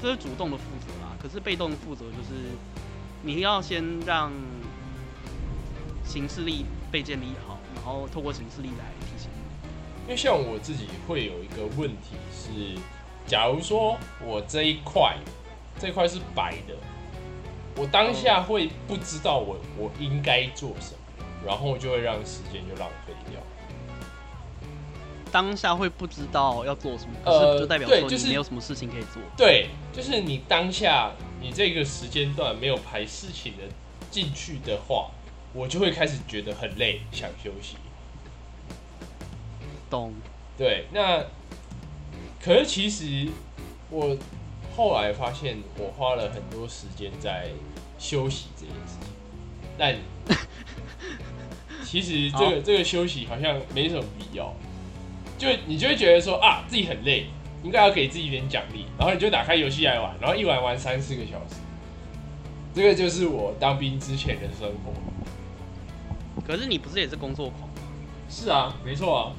[0.02, 2.50] 这是主动的负责啦，可是被动的负责就是
[3.22, 4.32] 你要先让
[6.04, 9.68] 行事力被建立好，然后透过行事力来提醒你。
[10.06, 12.76] 因为像我自己会有一个问题是，
[13.24, 15.16] 假如说我这一块
[15.78, 16.74] 这一块是白的，
[17.76, 23.40] 我当下会不知道我我应该做什么，然后就会让时间就浪费掉。
[25.30, 29.22] 当下会不知道要做什么，可是就代表说你没有什么事情可以做。
[29.36, 33.64] 对，就是你当下你这个时间段没有排事情的
[34.10, 35.10] 进去的话，
[35.54, 37.76] 我就会开始觉得很累，想休息。
[39.88, 40.12] 懂。
[40.58, 41.24] 对，那
[42.38, 43.30] 可是其实
[43.88, 44.14] 我
[44.74, 47.48] 后来发现，我花了很多时间在
[47.98, 49.12] 休息这件事情，
[49.78, 49.96] 但
[51.84, 54.54] 其实这个这个休息好像没什么必要。
[55.36, 57.26] 就你就会觉得说啊，自己很累，
[57.62, 61.56] 应该要给自己一点奖励，然后你就打开游戏来玩，然后一玩玩三四个小时。
[62.74, 64.92] 这个就是我当兵之前的生活。
[66.46, 67.74] 可是你不是也是工作狂吗？
[68.28, 69.32] 是啊，没错啊。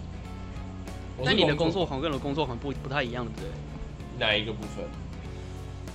[1.24, 3.50] 那你的工作狂跟我的工作狂不不太一样，对不对？
[4.20, 4.86] 哪一个部分？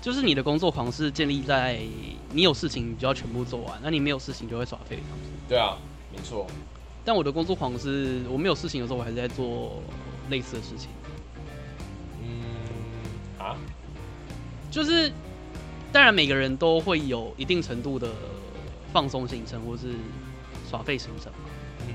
[0.00, 1.78] 就是你的工作狂是建立在
[2.32, 5.30] 你有事情你就要全部做完，那你没有事情就会耍废，这样子。
[5.48, 5.76] 对啊，
[6.12, 6.46] 没错。
[7.04, 9.82] 但我的工作狂是我没有事情的时候，我还是在做
[10.30, 10.90] 类似的事情。
[12.22, 12.42] 嗯
[13.38, 13.56] 啊，
[14.70, 15.10] 就是
[15.90, 18.08] 当然每个人都会有一定程度的
[18.92, 19.94] 放松行程或是
[20.70, 21.48] 耍废行程嘛。
[21.88, 21.94] 嗯。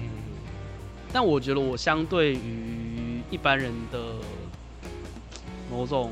[1.14, 4.16] 但我觉得我相对于一般人的
[5.70, 6.12] 某种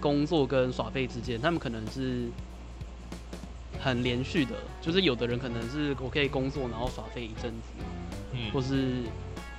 [0.00, 2.28] 工作跟耍废之间，他们可能是
[3.78, 4.54] 很连续的。
[4.80, 7.84] 就是有的人可能是我可以工作，然后耍废一阵子。
[8.52, 9.02] 或是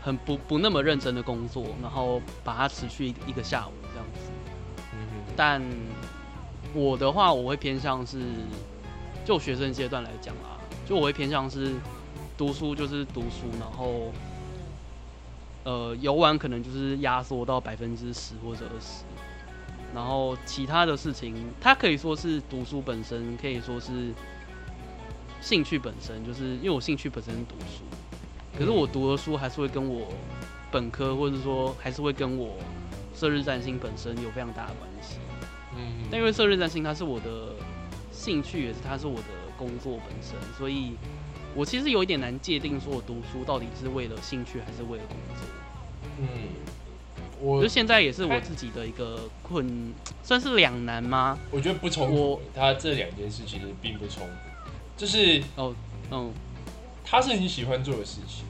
[0.01, 4.31] 很不不那么认真的工作，然后把它持续一个下午这样子。
[4.93, 5.33] 嗯哼。
[5.35, 5.61] 但
[6.73, 8.19] 我的话，我会偏向是
[9.23, 11.73] 就学生阶段来讲啊，就我会偏向是
[12.37, 14.11] 读书就是读书，然后
[15.63, 19.03] 呃游玩可能就是压缩到百分之十或者二十，
[19.93, 24.13] 然后其他的事情，它可以说是读书本身，可以说是
[25.41, 27.83] 兴趣本身，就是因为我兴趣本身是读书。
[28.57, 30.07] 可是我读的书还是会跟我
[30.71, 32.57] 本科，或者说还是会跟我
[33.15, 35.17] 射日占星本身有非常大的关系。
[35.75, 37.55] 嗯，但因为射日占星它是我的
[38.11, 39.27] 兴趣，也是它是我的
[39.57, 40.97] 工作本身，所以
[41.55, 45.45] 我其实有一点难界定说我读书到底是为了兴趣还是为了工作。
[46.19, 46.27] 嗯，
[47.41, 51.37] 我就现在也是我自己的一个困，算是两难吗？
[51.49, 55.73] 我觉得不冲突，他这两件事其实并不冲突，就是哦，
[56.11, 56.31] 嗯。
[57.03, 58.45] 他是你喜欢做的事情，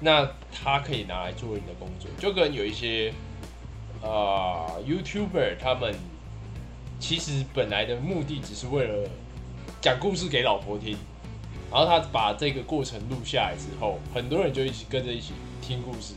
[0.00, 3.12] 那他可以拿来作为你的工作，就跟有一些
[4.02, 5.94] 啊 YouTuber，他们
[6.98, 9.08] 其实本来的目的只是为了
[9.80, 10.96] 讲故事给老婆听，
[11.70, 16.14] 然后他把这个过程录下来之后，很多人就一起跟着一起听故事，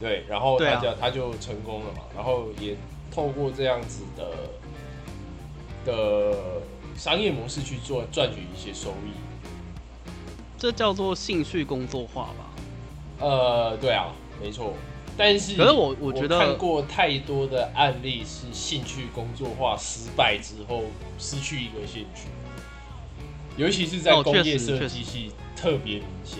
[0.00, 2.76] 对，然后他就他就成功了嘛，然后也
[3.10, 4.30] 透过这样子的
[5.84, 6.36] 的。
[6.96, 9.10] 商业模式去做赚取一些收益，
[10.56, 12.54] 这叫做兴趣工作化吧？
[13.18, 14.74] 呃，对啊，没错。
[15.16, 20.84] 但是，可是我我觉得看过太多的案例是兴趣工作化失败之后
[21.18, 22.28] 失去一个兴趣，
[23.56, 26.38] 尤其是在工业设计系特别明显。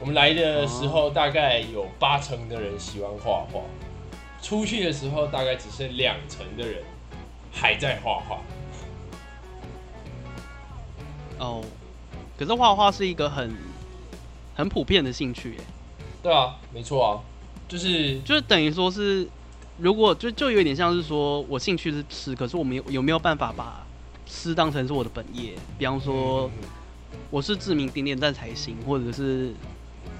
[0.00, 3.60] 我们来的时候大概有八成的人喜欢画画，
[4.42, 6.82] 出去的时候大概只剩两成的人
[7.52, 8.40] 还在画画。
[11.38, 11.62] 哦，
[12.36, 13.54] 可是画画是一个很
[14.54, 15.60] 很普遍的兴趣，耶，
[16.22, 17.20] 对啊，没错啊，
[17.68, 19.26] 就是就是等于说是，
[19.78, 23.86] 如果就就有点像是说我兴趣是吃，可是我们有有没有办法把
[24.26, 25.54] 吃当成是我的本业？
[25.78, 26.50] 比方说
[27.30, 29.52] 我是知名点点赞才行，或者是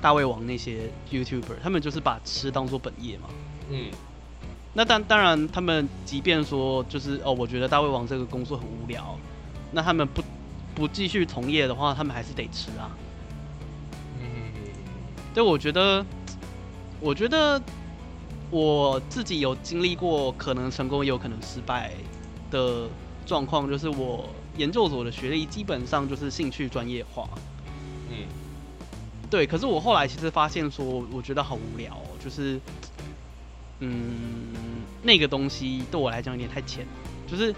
[0.04, 3.30] 大胃王那些 YouTuber，他们就是把吃当做本业嘛。
[3.70, 3.86] 嗯，
[4.74, 9.18] 那当当然，他们即便说就是哦，我觉得大胃王这个工作很无聊，
[9.72, 10.22] 那他们不。
[10.76, 12.90] 不继续从业的话，他们还是得吃啊。
[14.18, 14.26] 嗯，
[15.32, 16.04] 对，我觉得，
[17.00, 17.62] 我觉得
[18.50, 21.92] 我自己有经历过可能成功也有可能失败
[22.50, 22.88] 的
[23.24, 27.28] 状况，就是我研究所的学历基本上就是兴趣专业化。
[28.10, 28.26] 嗯，
[29.34, 32.60] 对，可是我后来其实发现说，我觉得好无聊，就是，
[33.80, 34.52] 嗯，
[35.02, 36.86] 那个东西对我来讲有点太浅，
[37.26, 37.52] 就是。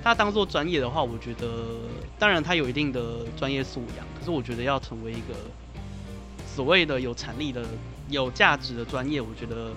[0.00, 1.80] 他当做专业的话，我觉得
[2.20, 5.34] 当然他有一定的专业素养，可是我觉得要成为一个
[6.46, 7.66] 所谓的有产力的、
[8.08, 9.72] 有价值的专业，我觉得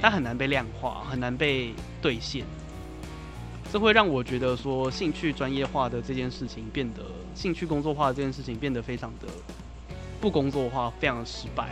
[0.00, 2.42] 它很难被量化，很难被兑现。
[3.70, 7.02] 这会让我觉得说，兴趣专业化的这件事情变得，
[7.34, 9.28] 兴趣工作化的这件事情变得非常的
[10.22, 11.68] 不工作化，非常的失败。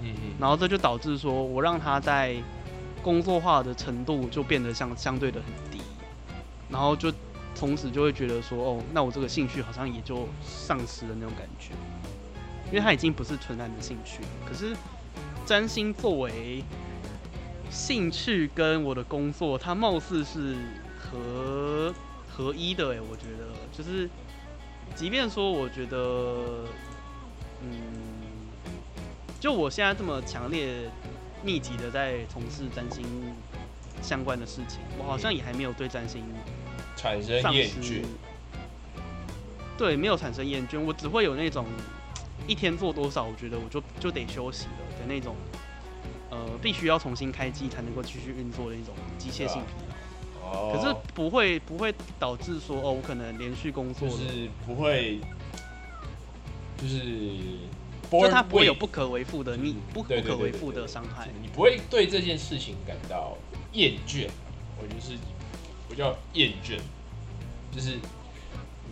[0.00, 0.32] 嗯嗯。
[0.40, 2.36] 然后这就导致说我让他在
[3.02, 5.82] 工作化的程度就变得相相对的很低。
[6.70, 7.12] 然后就
[7.54, 11.72] 从此就会觉得说，哦，那我这个兴趣好像也就丧失了那种感觉，
[12.68, 14.28] 因为他已经不是纯然的兴趣了。
[14.46, 14.76] 可是
[15.44, 16.62] 占星作为
[17.70, 20.54] 兴趣跟我的工作，它貌似是
[20.96, 21.92] 合
[22.30, 24.08] 合一的哎，我觉得就是
[24.94, 26.64] 即便说我觉得，
[27.62, 27.70] 嗯，
[29.40, 30.90] 就我现在这么强烈、
[31.42, 33.04] 密集的在从事占星
[34.02, 36.22] 相关的事情，我好像也还没有对占星
[36.96, 38.02] 产生厌倦。
[39.76, 41.64] 对，没有产生厌倦，我只会有那种
[42.48, 45.36] 一天做多少，我觉得我就就得休息了的那种，
[46.30, 49.74] 呃，必须要重新开机才能够继续运作的一种机械性疲
[50.42, 50.50] 劳。
[50.50, 50.72] 哦。
[50.74, 55.20] 可是不会不会导致说哦，我可能连续工作是不会，
[56.80, 57.00] 就是，
[58.10, 63.36] 就它不会有不可为负的你不不可为负的伤害，你不会对这件事情感到
[63.72, 64.28] 厌倦。
[64.80, 65.18] 我就是
[65.88, 66.78] 不叫厌倦，
[67.74, 67.98] 就是。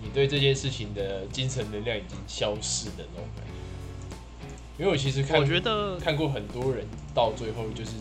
[0.02, 7.92] 你对这件事情的精神能量已经消失的那种感觉，因为我其实看，我觉得看过很多人到最后就是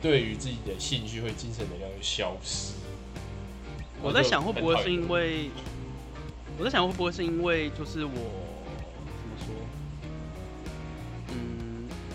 [0.00, 2.72] 对于自己的兴趣会精神能量就消失。
[4.02, 5.50] 我在想会不会是因为，
[6.58, 8.10] 我在想会不会是因为就是我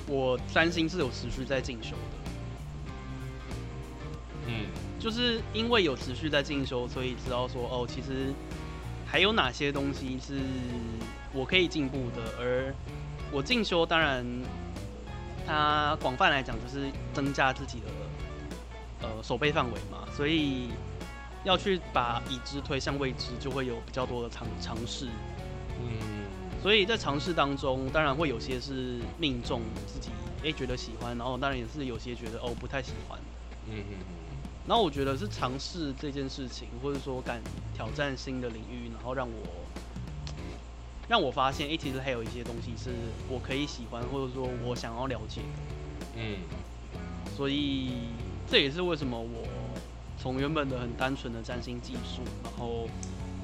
[0.07, 2.31] 我三星是有持续在进修的，
[4.47, 4.65] 嗯，
[4.99, 8.33] 就是因为有持续在进修，所以知道说哦，其实。
[9.05, 10.39] 还有哪些东西是
[11.33, 12.33] 我可以进步的？
[12.39, 12.73] 而
[13.31, 14.25] 我进修，当然，
[15.45, 17.87] 它广泛来讲就是增加自己的
[19.07, 20.07] 呃手背范围嘛。
[20.17, 20.69] 所以
[21.43, 25.05] 要去把已知推向未知，就会有比较多的尝尝试。
[25.79, 26.12] 嗯，
[26.63, 30.09] 所以在尝试当中，当然会有些是命中自己
[30.45, 33.19] 哎觉得喜欢，然后当然也是有些觉得哦不太喜欢。
[33.69, 33.97] 嗯嗯嗯。
[34.65, 37.41] 然后我觉得是尝试这件事情，或者说敢
[37.73, 39.33] 挑战新的领域，然后让我
[41.09, 42.91] 让我发现，哎，其实还有一些东西是
[43.27, 46.15] 我可以喜欢，或者说我想要了解的。
[46.15, 46.37] 嗯。
[47.35, 47.91] 所以
[48.49, 49.45] 这也是为什么我
[50.17, 52.87] 从原本的很单纯的占星技术，然后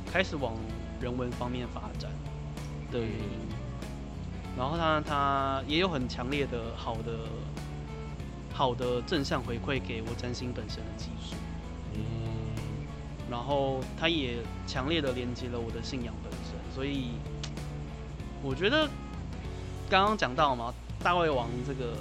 [0.10, 0.54] 开始往
[1.02, 2.10] 人文方面发展
[2.91, 3.49] 的原因。
[4.58, 7.19] 然后他他也有很强烈的好的。
[8.52, 11.34] 好的正向回馈给我占星本身的技术，
[11.93, 12.02] 嗯，
[13.32, 14.36] 然后他也
[14.67, 17.12] 强烈的连接了我的信仰本身，所以
[18.43, 18.86] 我觉得
[19.89, 21.93] 刚刚讲到嘛，大胃王这个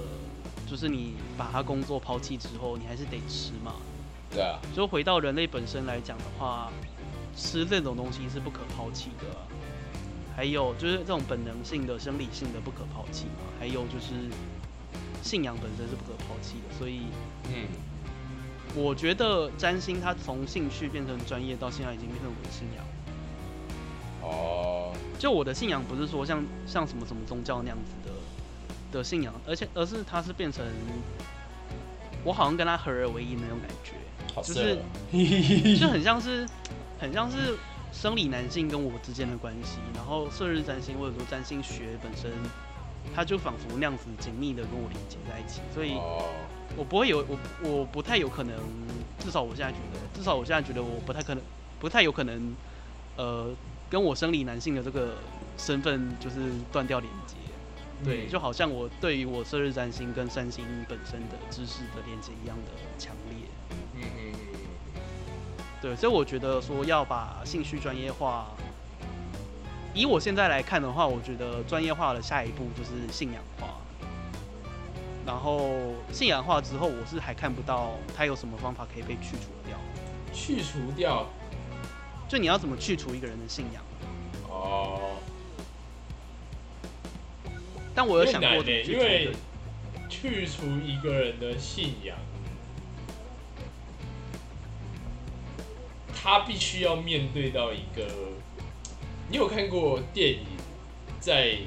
[0.69, 3.75] 就是你把它工作抛弃之后，你还是得吃嘛，
[4.29, 6.69] 对啊，就回到人类本身来讲的话，
[7.37, 9.25] 吃这种东西是不可抛弃的，
[10.39, 14.13] 还有就是这种本能性的生理性的不可抛弃嘛，还有就是。
[15.21, 17.01] 信仰本身是不可抛弃的，所以，
[17.53, 17.67] 嗯，
[18.73, 22.85] 我觉得占星它从兴趣变成专业，到现在已经变成我的信仰。
[24.21, 30.65] 哦，就我的信仰不是说像像什么什么宗教那样子的的信仰，而且而是它是变成
[32.23, 33.91] 我好像跟他合而为一那种感觉，
[34.41, 36.47] 就是 就很像是
[36.97, 37.57] 很像是
[37.91, 42.31] 生理男性跟我之间的关系，然后射日占星或者说占星学本身。
[43.15, 45.93] 它就仿佛那样子紧密的跟我连接在一起，所以
[46.75, 48.53] 我不会有我我不太有可能，
[49.17, 51.41] 至少我现在觉得，至少我现在觉得我不太可能，
[51.79, 52.53] 不太有可能，
[53.15, 53.55] 呃，
[53.89, 55.15] 跟我生理男性的这个
[55.57, 57.35] 身份就是断掉连接，
[58.03, 63.47] 对，就好像我对于我射日占星跟三星本身的知识的连接一样的强烈，
[63.95, 64.28] 嗯嗯嗯，
[65.81, 68.47] 对，所以我觉得说要把兴趣专业化。
[69.93, 73.75] 以我现在来看的话，我觉得专业化的下一步就是信仰化。
[75.25, 79.77] 然后信仰化之后，我是还看不到它有什么方法可以被去除掉。
[80.33, 81.25] 去除掉？
[82.27, 83.83] 就你要怎么去除一个人的信仰？
[84.49, 85.11] 哦。
[87.95, 89.31] 但我有想过，因为
[90.07, 92.15] 去除一个人的信仰，
[96.31, 98.05] 他必须要面对到一个。
[99.31, 100.45] 你有看过电影
[101.19, 101.57] 在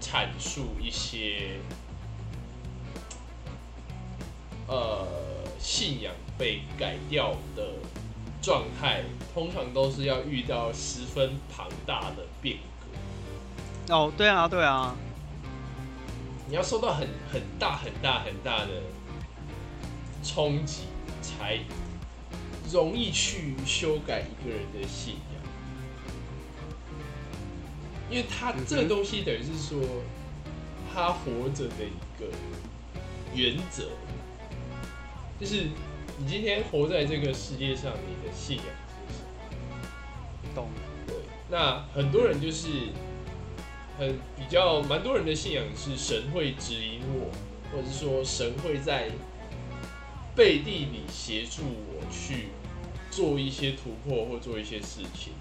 [0.00, 1.58] 阐述一些
[4.68, 5.04] 呃
[5.58, 7.72] 信仰被改掉的
[8.40, 9.02] 状态，
[9.34, 12.58] 通常都是要遇到十分庞大的变
[13.88, 13.92] 革。
[13.92, 14.94] 哦，对啊，对啊，
[16.48, 18.70] 你要受到很很大很大很大的
[20.22, 20.82] 冲击，
[21.20, 21.58] 才
[22.72, 25.42] 容易去修改一个人的信仰。
[28.08, 29.80] 因为他这个东西等于是说，
[30.94, 32.26] 他活着的一个
[33.34, 33.88] 原则，
[35.40, 35.64] 就是
[36.18, 38.66] 你今天活在这个世界上，你的信仰
[39.08, 40.54] 是什么？
[40.54, 40.68] 懂。
[41.06, 41.16] 对。
[41.50, 42.68] 那很多人就是
[43.98, 47.30] 很比较，蛮多人的信仰是神会指引我，
[47.72, 49.10] 或者是说神会在
[50.36, 52.48] 背地里协助我去
[53.16, 55.32] 做一些突破或做一些事情。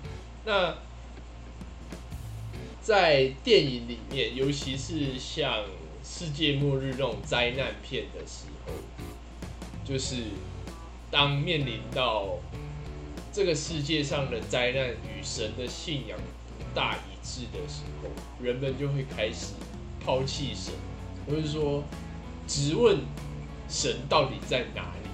[0.45, 0.73] 那
[2.81, 5.65] 在电影里面，尤其是像
[6.01, 8.71] 世界末日这种灾难片的时候，
[9.83, 10.23] 就是
[11.11, 12.37] 当面临到
[13.33, 16.17] 这个世界上的灾难与神的信仰
[16.57, 18.09] 不大一致的时候，
[18.41, 19.55] 人们就会开始
[19.99, 20.73] 抛弃神，
[21.27, 21.83] 或者说
[22.47, 22.99] 质问
[23.67, 25.09] 神到底在哪里。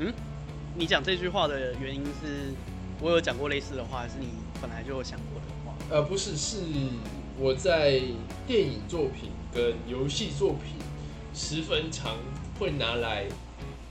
[0.00, 0.14] 嗯，
[0.78, 2.54] 你讲这句话的原因是
[3.00, 4.28] 我有讲过类似的话，还是你
[4.62, 5.74] 本来就有想过的话？
[5.90, 6.58] 呃，不是，是
[7.36, 8.00] 我在
[8.46, 10.74] 电影作品跟游戏作品
[11.34, 12.16] 十分常
[12.60, 13.24] 会拿来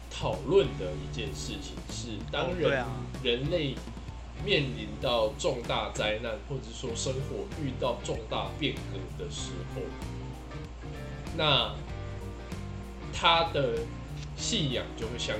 [0.09, 2.85] 讨论的一件事情，是当人
[3.21, 3.75] 人类
[4.45, 9.81] 面临到重大灾难，或者说生活遇到重大变革的时候，
[11.35, 11.75] 那
[13.11, 13.79] 他的
[14.37, 15.35] 信仰就会相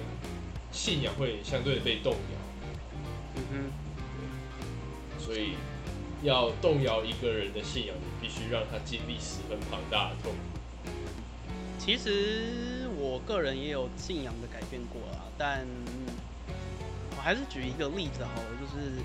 [0.78, 2.38] 信仰会相对的被动摇。
[3.36, 5.56] 嗯哼，所以。
[6.24, 10.38] 要动摇一个人的信仰，你必须让他经历十分庞大的痛苦。
[11.78, 15.64] 其实我个人也有信仰的改变过啊，但
[17.16, 19.00] 我还是举一个例子好了，就是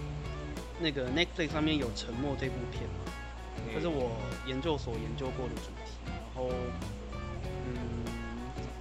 [0.81, 3.13] 那个 Netflix 上面有《沉默》这部片嘛，
[3.75, 4.11] 这是我
[4.47, 5.93] 研究所研究过的主题。
[6.07, 6.73] 然后，嗯，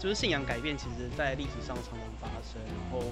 [0.02, 3.06] 就是信仰改变，其实在历史上常常发生，然后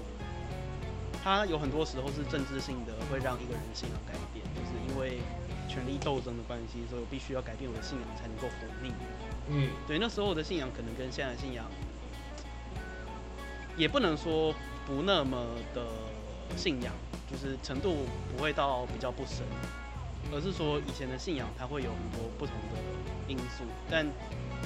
[1.23, 4.43] 它有很多时候是政治性的，会让一个人信仰改变。
[4.55, 5.19] 就是因为
[5.69, 8.91] 权力斗争的关系，所以我必须要改变我的信仰才能够活命。
[9.49, 11.63] 嗯，对，那时候我的信仰可能跟现在的信仰，
[13.77, 14.51] 也不能说
[14.87, 15.85] 不那么的
[16.57, 16.91] 信仰，
[17.29, 17.97] 就是程度
[18.35, 19.45] 不会到比较不深，
[20.33, 22.81] 而是说以前的信仰它会有很多不同的
[23.27, 24.07] 因素，但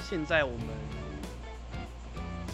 [0.02, 0.68] 现在我们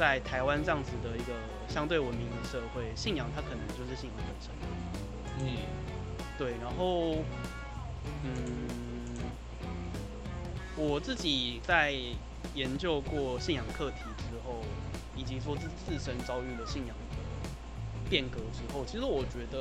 [0.01, 1.35] 在台湾这样子的一个
[1.69, 4.51] 相对文明的社会，信仰它可能就是信仰本身。
[5.41, 5.47] 嗯，
[6.39, 7.19] 对，然后。
[8.25, 8.33] 嗯，
[10.75, 11.95] 我自己在
[12.55, 14.63] 研究过信仰课题之后，
[15.15, 17.17] 以及说自自身遭遇了信仰的
[18.09, 19.59] 变革之后，其实我觉得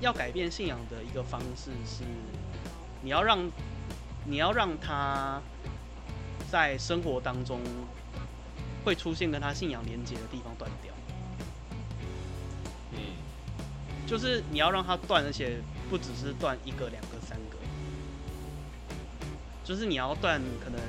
[0.00, 2.02] 要改变信仰的一个方式是，
[3.02, 3.38] 你要让
[4.24, 5.42] 你要让他
[6.50, 7.60] 在生活当中
[8.86, 10.94] 会出现跟他信仰连接的地方断掉。
[12.92, 12.98] 嗯，
[14.06, 15.58] 就是你要让他断，而且。
[15.88, 17.56] 不只是断一个、两个、三个，
[19.62, 20.80] 就是你要断，可能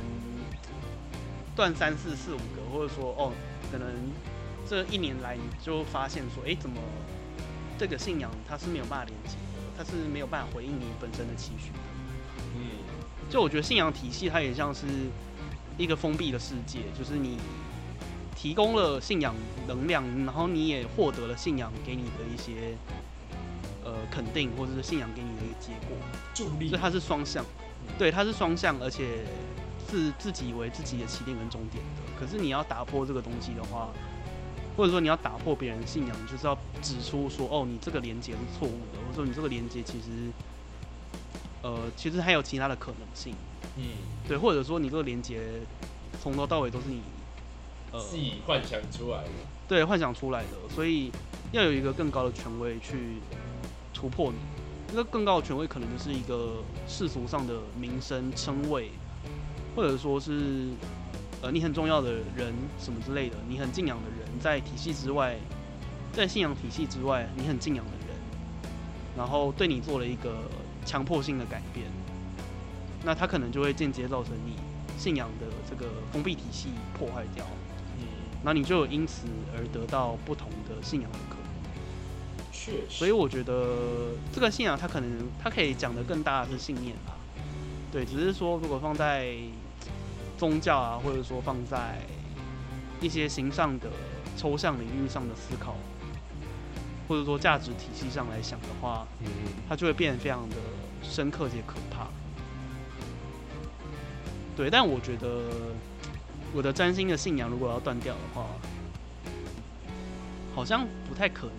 [1.56, 3.32] 断三四四五个，或者说哦，
[3.72, 3.88] 可能
[4.68, 6.82] 这一年来你就发现说，哎，怎么
[7.78, 11.80] 这个信仰它是没有办法连接的，它是没有办法回应你本身的期许的。
[12.56, 12.62] 嗯，
[13.30, 14.88] 就我觉得信仰体系它也像是
[15.78, 17.38] 一个封闭的世界，就是你
[18.38, 19.34] 提供了信仰
[19.68, 22.78] 能量，然后你也获得了信仰给你的一些。
[23.84, 25.96] 呃，肯定或者是信仰给你的一个结果，
[26.34, 27.42] 助力，所以它是双向，
[27.98, 29.24] 对，它是双向，而且
[29.90, 32.12] 是自己为自己的起点跟终点的。
[32.20, 33.88] 可是你要打破这个东西的话，
[34.76, 40.30] 或者说你要打破别人信仰，就是要指出说，哦，你这个连接是错误的，或者说你这个连接其实，
[41.62, 43.34] 呃，其实还有其他的可能性，
[43.78, 43.84] 嗯，
[44.28, 45.42] 对，或者说你这个连接
[46.22, 47.17] 从头到尾都是你，呃，
[48.00, 49.30] 自己幻想出来的，
[49.68, 51.12] 对，幻想出来的，所以
[51.52, 53.18] 要有一个更高的权威去。
[53.94, 54.38] 突破你，
[54.90, 58.92] 那个更高的权威可能就是一个世俗上的名声称谓，
[59.76, 60.68] 或者说是
[61.42, 65.36] 呃你很重要的人什么之类的，你很敬仰的人，在体系之外，
[66.14, 68.16] 在信仰体系之外，你很敬仰的人，
[69.18, 70.44] 然后对你做了一个
[70.86, 71.88] 强迫性的改变，
[73.04, 74.58] 那他可能就会间接造成你
[74.96, 77.44] 信仰的这个封闭体系破坏掉，
[78.44, 81.48] 那你就因此而得到不同的信仰的可能。
[82.90, 87.14] 所以我觉得这个信仰，它可能它可以讲的更大的是信念吧。
[87.92, 89.36] 对，只是说如果放在
[90.38, 92.02] 宗教啊，或者说放在
[93.00, 93.90] 一些形上的
[94.36, 95.76] 抽象领域上的思考，
[97.08, 99.28] 或者说价值体系上来想的话，嗯，
[99.70, 100.56] 它就会变得非常的
[101.02, 102.08] 深刻且可怕。
[104.58, 105.50] 对，但我觉得
[106.54, 108.46] 我的占星的信仰如果要断掉的话，
[110.56, 111.56] 好像不太可能。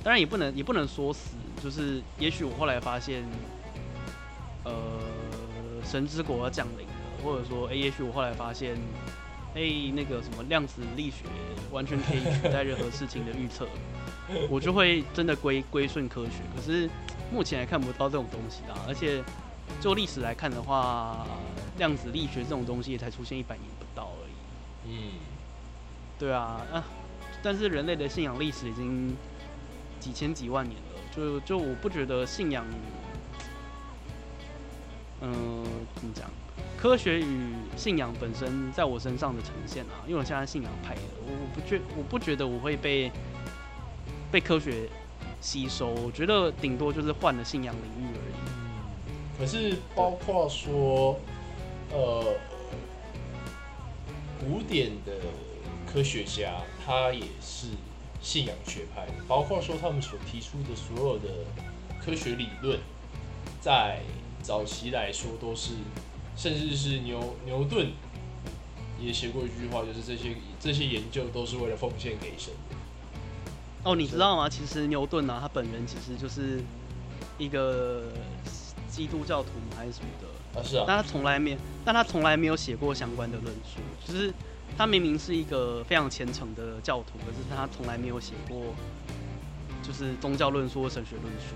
[0.00, 1.30] 当然也不能也不能说死，
[1.62, 3.24] 就是也许我后来发现，
[4.64, 4.72] 呃，
[5.84, 8.76] 神之国要降临了，或者说，哎，也许我后来发现，
[9.54, 9.60] 哎，
[9.92, 11.24] 那个什么量子力学
[11.72, 13.66] 完全可以取代任何事情的预测，
[14.48, 16.36] 我就会真的归归顺科学。
[16.54, 16.88] 可是
[17.32, 19.22] 目前还看不到这种东西啦，而且
[19.80, 21.26] 就历史来看的话，
[21.78, 24.32] 量子力学这种东西才出现一百年不到而已。
[24.90, 25.12] 嗯，
[26.18, 26.84] 对啊，啊，
[27.42, 29.16] 但是人类的信仰历史已经。
[30.00, 32.64] 几千几万年了，就就我不觉得信仰
[35.20, 35.64] 嗯，
[35.96, 36.30] 怎么讲？
[36.80, 43.10] 科学与信仰本身在我身上的呈现啊，因为我现在信仰派的，我不觉我不觉得我会被
[44.30, 44.88] 被科学
[45.40, 48.47] 吸收，我觉得顶多就是换了信仰领域而已。
[49.38, 51.18] 可是包括说，
[51.92, 52.34] 呃，
[54.40, 55.12] 古典的
[55.86, 57.68] 科学家他也是
[58.20, 61.28] 信仰学派，包括说他们所提出的所有的
[62.04, 62.80] 科学理论，
[63.60, 64.00] 在
[64.42, 65.74] 早期来说都是。
[66.36, 67.90] 甚至是牛牛顿
[69.00, 72.54] 也写过一句话，就是这些这些研究都是为了奉献给神。
[73.82, 74.48] 哦，你知道吗？
[74.48, 76.62] 其实牛顿啊，他本人其实就是
[77.38, 78.04] 一个
[78.98, 80.62] 基督教徒还是什么的啊？
[80.64, 80.84] 是啊。
[80.86, 83.80] 但他从来没，但他从来没有写过相关的论述。
[84.04, 84.34] 就是
[84.76, 88.74] 他明明是一个非常虔诚的教徒，可是他从来没有写过
[89.82, 91.54] 就是宗教论述或神学论述，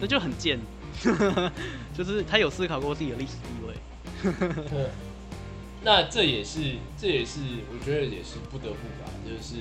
[0.00, 0.60] 那就很贱。
[1.92, 3.74] 就是他有思考过自己的历史地位，
[5.84, 7.40] 那这也是这也是
[7.70, 9.56] 我觉得也是不得不吧，就是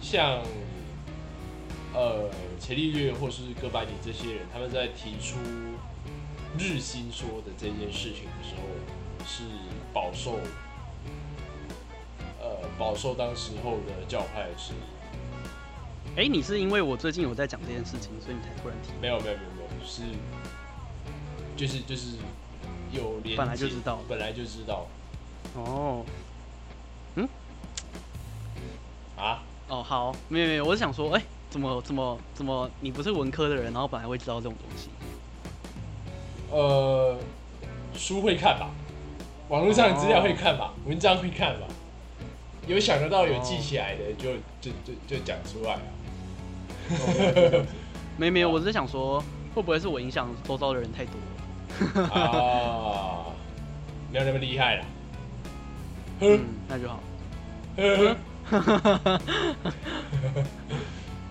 [0.00, 0.40] 像
[1.94, 2.28] 呃
[2.60, 5.38] 钱利略或是哥白尼这些人，他们在提出
[6.58, 9.44] 日心说的这件事情的时候，是
[9.92, 10.38] 饱受
[12.40, 14.72] 呃饱受当时候的教派是。
[16.16, 18.92] 哎，你是因为我最近有在讲这件事情，所以你才突然提？
[19.00, 20.02] 没有没有没有没有，是
[21.56, 22.18] 就是就是
[22.92, 24.86] 有连本来就知道，本来就知道。
[25.56, 26.04] 哦，
[27.16, 27.28] 嗯，
[29.16, 29.42] 啊？
[29.66, 31.22] 哦，好，没有没有，我是想说，哎，
[31.54, 34.88] 怎么怎么怎么，你不是文科的人，然后本来会知道这种东西？
[36.50, 37.16] 呃，
[37.94, 38.70] 书会看吧，
[39.48, 41.68] 网络上的资料会看吧，文章会看吧，
[42.66, 45.78] 有想得到有记起来的，就就就就讲出来啊。
[48.18, 49.22] 没没有，我是想说，
[49.54, 52.02] 会不会是我影响周遭的人太多？
[52.12, 53.26] 啊，
[54.10, 54.84] 没有那么厉害了。
[56.18, 56.98] 嗯，那就好。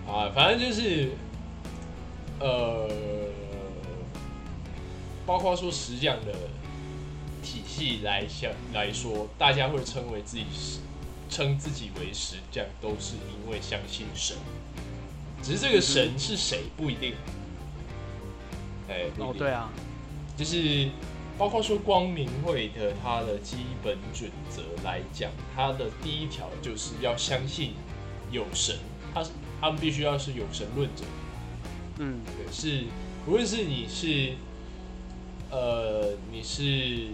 [0.06, 1.10] 啊，反正就是，
[2.38, 2.88] 呃，
[5.26, 6.32] 包括说石匠的
[7.42, 10.80] 体系来想来说，大家会称为自己是
[11.30, 14.36] 称自己为石匠，都是因为相信神。
[15.42, 17.14] 只是这个神是谁不一定，
[18.88, 19.70] 哎，哦，对啊，
[20.36, 20.88] 就是
[21.36, 27.72] 包括说光明会的它的基本准则来讲，它的第一条就是要相信
[28.30, 28.76] 有神，
[29.60, 31.04] 他们必须要是有神论者，
[31.98, 32.84] 嗯，对，是
[33.26, 34.34] 无论是你是
[35.50, 37.08] 呃你是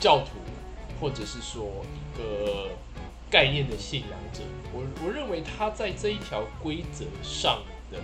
[0.00, 0.38] 教徒，
[1.00, 2.70] 或者是说一个。
[3.30, 4.40] 概念的信仰者，
[4.72, 7.60] 我我认为他在这一条规则上
[7.92, 8.00] 的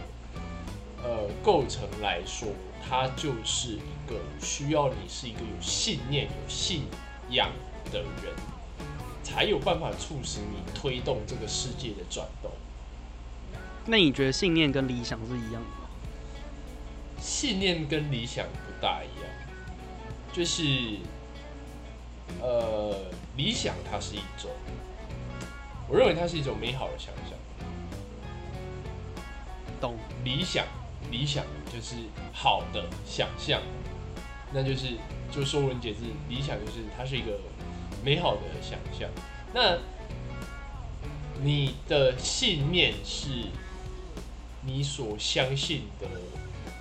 [1.03, 2.49] 呃构成来说，
[2.87, 6.83] 他就是一个需要你是一个有信念、有信
[7.31, 7.51] 仰
[7.91, 8.35] 的人，
[9.23, 12.51] 才有办法促使你推动这个世界的转动。
[13.87, 15.89] 那你觉得信念跟理想是一样的吗？
[17.21, 19.31] 信念跟理想不大一样，
[20.33, 20.99] 就是
[22.41, 22.97] 呃，
[23.37, 24.51] 理想它是一种。
[25.89, 27.39] 我认为它是一种美好的想象，
[29.81, 29.97] 懂？
[30.25, 30.65] 理想，
[31.11, 31.97] 理想就是
[32.33, 33.61] 好的想象，
[34.51, 34.97] 那就是
[35.31, 37.39] 就说文解字，理想就是它是一个
[38.03, 39.11] 美好的想象。
[39.53, 39.77] 那
[41.43, 43.49] 你的信念是
[44.67, 46.07] 你所相信的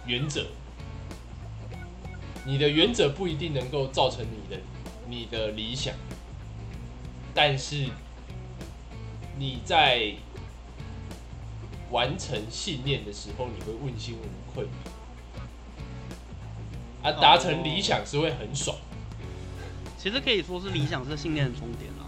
[0.06, 0.46] 原则，
[2.46, 4.62] 你的原则不一定能够造成你的
[5.08, 5.94] 你的理想，
[7.34, 7.88] 但是。
[9.36, 10.14] 你在
[11.90, 14.68] 完成信念的时候，你会问心无愧，
[17.02, 18.78] 啊，达成理想是会很爽。
[19.98, 22.06] 其实可以说是理想是信念的终点啊。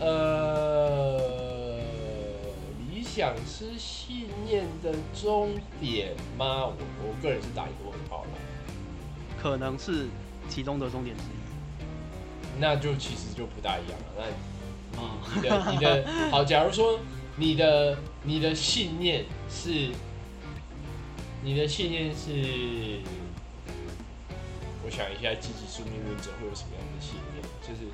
[0.00, 1.47] 呃，
[3.18, 5.50] 理想是信念的终
[5.80, 6.66] 点吗？
[6.66, 8.30] 我我个人是打一个问号了。
[9.42, 10.06] 可能是
[10.48, 12.60] 其中的终点之一。
[12.60, 14.24] 那就其实就不大一样了。
[14.94, 17.00] 那你的你的 好，假如说
[17.34, 19.90] 你的你的信念是，
[21.42, 23.00] 你的信念是，
[24.84, 27.42] 我想一下，积极宿命论者会有什么样的信念？
[27.66, 27.90] 就是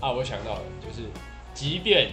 [0.00, 1.10] 啊，我想到了，就是
[1.52, 2.12] 即便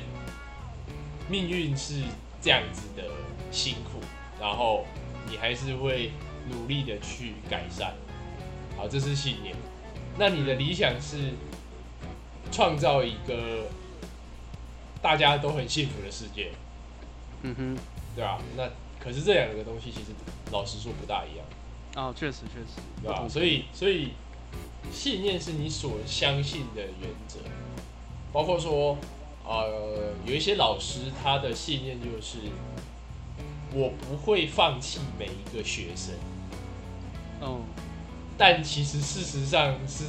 [1.30, 2.02] 命运是
[2.42, 3.04] 这样子的
[3.52, 4.02] 辛苦，
[4.40, 4.86] 然后
[5.30, 6.12] 你还是会
[6.50, 7.94] 努力的去改善。
[8.76, 9.56] 好，这是信念。
[10.18, 11.34] 那你的理想是
[12.52, 13.68] 创造一个。
[15.00, 16.52] 大家都很幸福的世界，
[17.44, 17.78] 嗯哼，
[18.16, 18.40] 对吧？
[18.58, 18.68] 那
[19.00, 20.08] 可是这两个东西其实
[20.52, 21.46] 老实说不大一样。
[21.96, 23.30] 哦，确实确实，对吧？
[23.30, 24.14] 所以所以
[24.92, 27.40] 信念是你所相信的原则，
[28.34, 28.98] 包括说，
[29.48, 32.38] 呃，有一些老师他的信念就是
[33.74, 36.14] 我不会放弃每一个学生。
[37.39, 37.62] 哦，
[38.38, 40.04] 但其实事实上是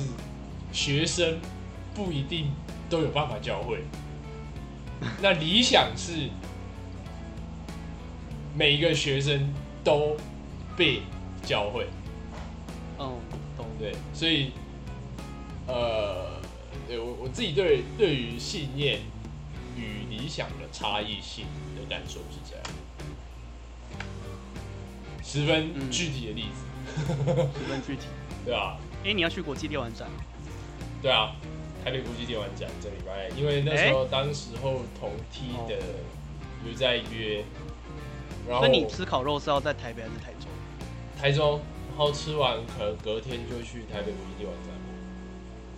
[0.72, 1.38] 学生
[1.94, 2.50] 不一定
[2.90, 3.84] 都有办法教会。
[5.22, 6.28] 那理想是
[8.56, 10.16] 每一个学生都
[10.76, 11.02] 被
[11.44, 11.86] 教会。
[12.96, 13.18] 哦，
[13.56, 14.50] 懂对，所以
[15.68, 16.40] 呃，
[16.88, 18.98] 对我我自己对对于信念
[19.78, 22.64] 与理想的差异性的感受是这样，
[25.22, 26.64] 十分具体的例子。
[27.58, 28.02] 十分具体，
[28.44, 28.76] 对啊。
[29.04, 30.08] 哎，你要去国际电玩展？
[31.00, 31.36] 对啊，
[31.84, 35.78] 台北国际电玩展这礼拜，因为那时候当时候同梯的
[36.66, 37.44] 有在约，
[38.48, 40.50] 然后你吃烤肉是要在台北还是台中？
[41.20, 41.60] 台中，
[41.90, 44.74] 然后吃完可能隔天就去台北国际电玩展。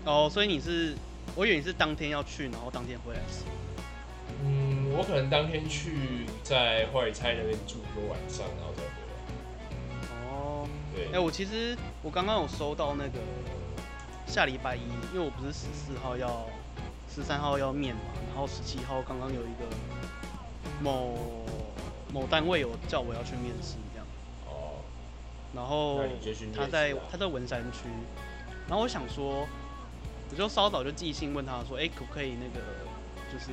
[0.07, 0.96] 哦，所以你是，
[1.34, 3.44] 我以为你是当天要去，然后当天回来吃。
[4.45, 10.32] 嗯，我可能当天去在花菜那边住一个晚上，然后再回来。
[10.32, 11.09] 哦，对。
[11.12, 13.18] 哎，我其实我刚刚有收到那个
[14.26, 14.80] 下礼拜一，
[15.12, 16.47] 因为我不是十四号要
[17.14, 19.66] 十三号要面嘛，然后十七号刚刚有一个
[20.80, 21.18] 某
[22.12, 24.07] 某单位有叫我要去面试这样。
[24.47, 24.78] 哦。
[25.55, 26.01] 然后
[26.57, 27.88] 他在他在文山区，
[28.68, 29.47] 然后我想说，
[30.30, 32.64] 我就稍早就寄信问他说，哎，可不可以那个
[33.32, 33.53] 就是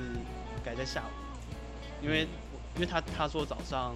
[0.68, 1.12] 改在下午？
[2.04, 2.28] 因为
[2.76, 3.96] 因为他他说早上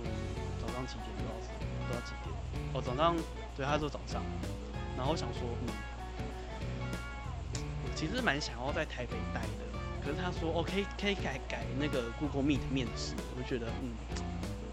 [0.61, 1.51] 早上几点多少
[1.89, 2.34] 多少几点？
[2.74, 3.15] 哦，早上。
[3.57, 4.24] 对，他说早上，
[4.95, 5.74] 然后我想说，嗯，
[7.84, 9.65] 我其实蛮想要在台北待的，
[10.01, 13.91] 可是他说，OK，可以改改那个 Google Meet 面试，我就觉得，嗯，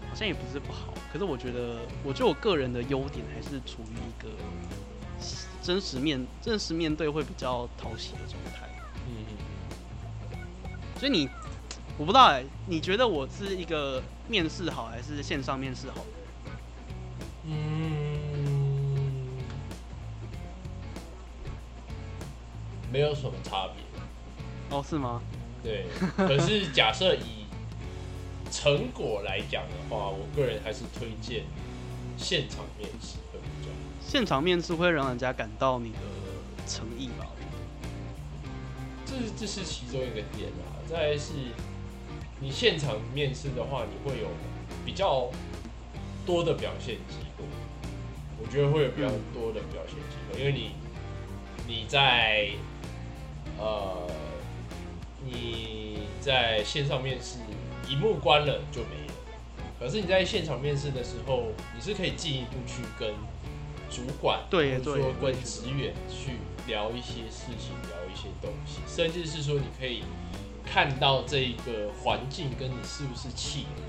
[0.09, 4.29] 好像也不是不好，可是我觉得，我觉得我个人的优点还是处于一个
[5.61, 8.69] 真实面真实面对会比较讨喜的状态。
[9.07, 9.25] 嗯，
[10.97, 11.29] 所以你，
[11.99, 16.05] 我不知道哎，你觉得我是一个面试好还是线上面试好？
[17.43, 18.17] 嗯。
[22.89, 23.83] 没有什么差别，
[24.75, 25.21] 哦，是吗？
[25.61, 27.45] 对，可是假设以
[28.49, 31.43] 成果来讲的话，我个人还是推荐
[32.17, 33.75] 现场面试会比较好。
[34.01, 35.97] 现场面试会让人家感到你的
[36.65, 37.27] 诚意吧？
[39.05, 40.79] 这这是其中一个点啊。
[40.89, 41.33] 再是，
[42.39, 44.27] 你现场面试的话，你会有
[44.85, 45.29] 比较
[46.25, 47.43] 多的表现机会。
[48.41, 50.71] 我觉得会有比较多的表现机会，因为你
[51.67, 52.49] 你在。
[53.61, 54.07] 呃，
[55.25, 57.39] 你在线上面试，
[57.89, 59.13] 一幕关了就没了。
[59.77, 63.13] 可是你在现场面试的时候，你是可以进一步去跟
[63.89, 66.37] 主管，对，说跟职员去
[66.67, 70.03] 聊一些事情，聊一些东西，甚至是说你可以
[70.71, 73.81] 看到这一个环境跟你是不是契合。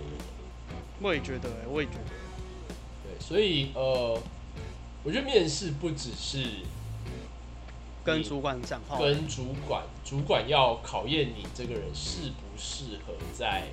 [1.02, 2.10] 我也觉得，我也觉得。
[3.04, 4.18] 对，所以呃，
[5.04, 6.44] 我觉得面试不只是。
[8.02, 13.64] 跟主管讲话，跟主管，主管要考验你这个人适不适合在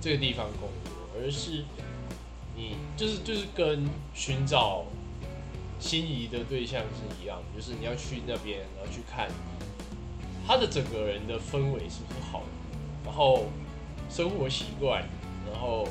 [0.00, 1.64] 这个地方工作，而是
[2.54, 3.84] 你就是就是跟
[4.14, 4.84] 寻找
[5.80, 9.28] 心仪的对象是一样，就是你要去那边，然后去看
[10.46, 12.42] 他的整个人的氛围是不是好，
[13.04, 13.46] 然后
[14.08, 15.02] 生活习惯，
[15.50, 15.88] 然后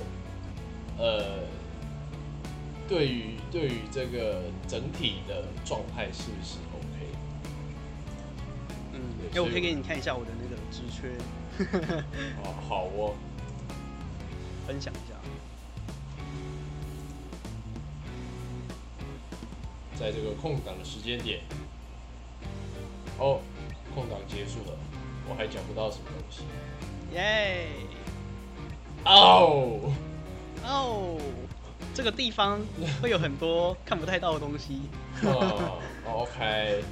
[0.97, 1.39] 呃，
[2.87, 6.57] 对于对于这个整体的状态是不是？
[9.33, 11.11] 哎，我可以给你看一下我的那个职缺。
[12.41, 13.13] 哦，好哦，
[14.65, 15.15] 分享一下。
[19.99, 21.41] 在这个空档的时间点，
[23.17, 23.41] 哦，
[23.95, 24.77] 空档结束了，
[25.29, 26.43] 我还讲不到什么东西。
[27.15, 27.67] 耶！
[29.05, 29.93] 哦
[30.63, 31.17] 哦，
[31.93, 32.59] 这个地方
[33.01, 34.81] 会有很多看不太到的东西。
[35.23, 36.83] 哦，OK。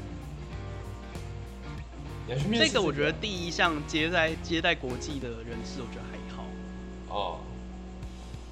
[2.53, 6.45] 这个我觉得第一项接待接待国际的人士，我觉得还好。
[7.09, 7.39] 哦。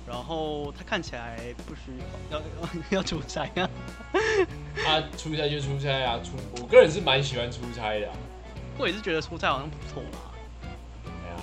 [0.05, 1.93] 然后他看起来不需
[2.31, 2.43] 要要
[2.99, 3.69] 要出差啊。
[4.83, 6.31] 他出差就出差啊，出
[6.61, 8.09] 我个人是蛮喜欢出差的。
[8.81, 10.19] 我也是觉得出差好像不错啦。
[11.03, 11.37] 对啊。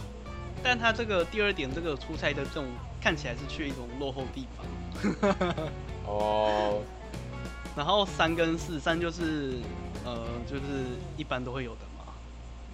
[0.63, 2.67] 但他这个第二点，这个出差的这种
[3.01, 4.67] 看起来是去一种落后地方。
[6.07, 6.81] 哦。
[7.77, 9.55] 然后三跟四，三就是
[10.05, 10.63] 呃，就是
[11.17, 12.13] 一般都会有的嘛。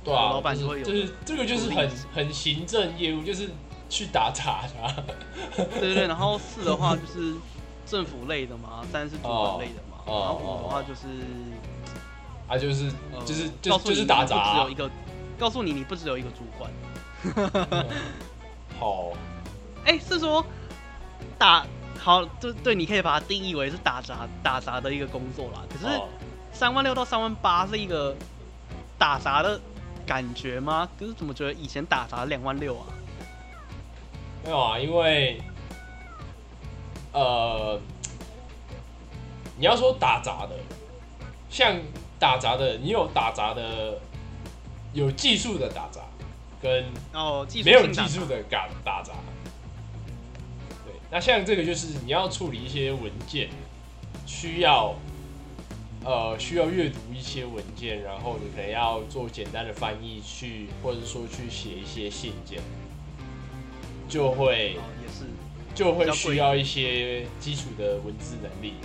[0.02, 3.50] 对啊，老板就会有，就是这个就是很很行政业务，就是
[3.90, 5.04] 去打杂的。
[5.56, 7.34] 对对对，然后四的话就是
[7.84, 11.02] 政府类的嘛，三是主管类的嘛， 然后五的话就是，
[12.48, 12.90] 啊，就是
[13.24, 14.90] 就是就是就是打杂，只有一个，
[15.38, 16.70] 告诉你你不只有一个主管。
[18.78, 19.12] 好，
[19.84, 20.44] 哎，是说
[21.38, 21.66] 打
[21.98, 25.62] 好，就对，你可以把它定义为是打杂打杂的一个工作啦。
[25.70, 26.00] 可是
[26.52, 28.14] 三万六到三万八是一个
[28.98, 29.60] 打杂的
[30.06, 30.88] 感觉吗？
[30.98, 32.86] 可是怎么觉得以前打杂两万六啊？
[34.44, 35.40] 没有啊，因为
[37.12, 37.80] 呃。
[39.56, 40.56] 你要说打杂的，
[41.48, 41.76] 像
[42.24, 44.00] 打杂的，你有打杂的，
[44.94, 46.00] 有技术的打杂，
[46.62, 49.12] 跟哦没有技术的打打杂。
[50.86, 53.50] 对，那像这个就是你要处理一些文件，
[54.24, 54.94] 需要
[56.02, 62.62] 呃需要阅读一些文件，然后你可能要做简单的翻译去，或者说去写一些信件，
[64.08, 65.26] 就会也是
[65.74, 68.76] 就会需要一些基础的文字能力。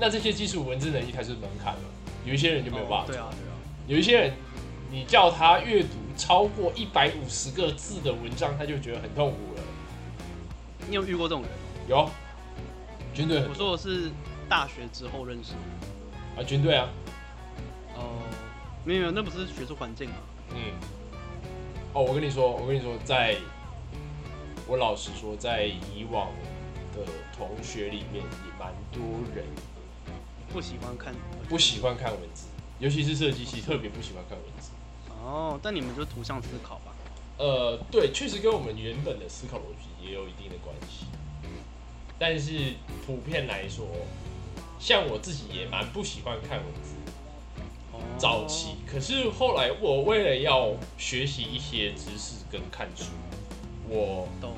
[0.00, 1.80] 那这些基础文字能力才是门槛了，
[2.28, 3.06] 有一些人就没有办法。
[3.06, 3.56] 对啊，对啊。
[3.86, 4.34] 有一些人，
[4.90, 9.62] 你叫他阅读超过一百五十个字的文章，他就觉得很痛苦了。
[10.86, 11.50] 你有遇过这种人？
[11.88, 12.10] 有。
[13.14, 13.42] 军队。
[13.48, 14.10] 我说我是
[14.46, 15.54] 大学之后认识。
[16.36, 16.90] 啊，军队啊。
[17.96, 18.20] 哦，
[18.84, 20.16] 没有，那不是学术环境啊。
[20.54, 20.60] 嗯。
[21.94, 23.36] 哦，我跟你说，我跟你说，在，
[24.66, 26.28] 我老实说，在以往
[26.94, 29.02] 的同学里面，也蛮多
[29.34, 29.46] 人。
[30.52, 31.14] 不喜欢看，
[31.48, 32.46] 不喜欢看文字，
[32.78, 34.70] 尤其是设计系特别不喜欢看文字。
[35.20, 36.94] 哦，但你们就图像思考吧？
[37.38, 41.06] 呃，对，确实跟我们原本的思考逻辑也有一定的关系。
[42.18, 42.74] 但是
[43.06, 43.86] 普遍来说，
[44.80, 46.94] 像我自己也蛮不喜欢看文字。
[48.16, 53.04] 早期，可是后来我为了要学习一些知识跟看书，
[53.88, 54.54] 我懂。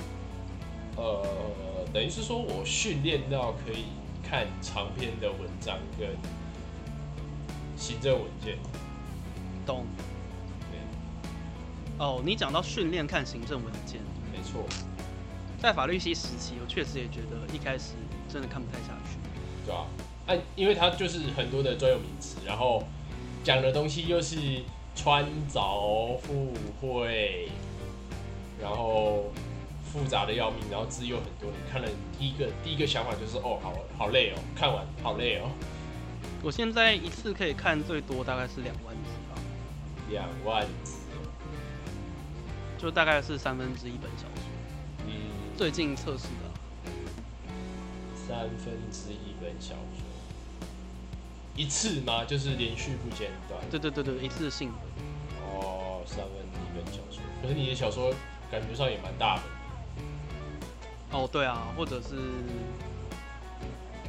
[0.96, 1.26] 呃，
[1.92, 3.84] 等于是说我训练到可以。
[4.30, 6.08] 看长篇的文章跟
[7.76, 8.56] 行政文件，
[9.66, 9.84] 懂。
[11.98, 14.00] 哦，你讲到训练看行政文件，
[14.32, 14.64] 没错。
[15.60, 17.94] 在法律系时期，我确实也觉得一开始
[18.28, 19.18] 真的看不太下去。
[19.66, 19.84] 对啊，
[20.28, 22.84] 哎，因为它就是很多的专有名词，然后
[23.42, 24.62] 讲的东西又是
[24.94, 27.48] 穿凿附会，
[28.62, 29.24] 然后。
[29.92, 35.50] 复杂的要命，然后字又很多，你看了第一个第一个想法就是哦，好好累哦，看完好累哦。
[36.42, 39.42] 我现在一次可以看最多大概是两万字吧。
[40.08, 40.96] 两万字，
[42.78, 44.44] 就大概是三分之一本小说。
[45.06, 45.12] 嗯。
[45.56, 46.92] 最近测试的。
[48.14, 50.04] 三分之一本小说。
[51.56, 52.24] 一次吗？
[52.24, 53.60] 就是连续不间断。
[53.70, 54.78] 对对对对，一次性的。
[55.42, 58.14] 哦，三分之一本小说，可是你的小说
[58.50, 59.42] 感觉上也蛮大的。
[61.12, 62.14] 哦，对啊，或者是，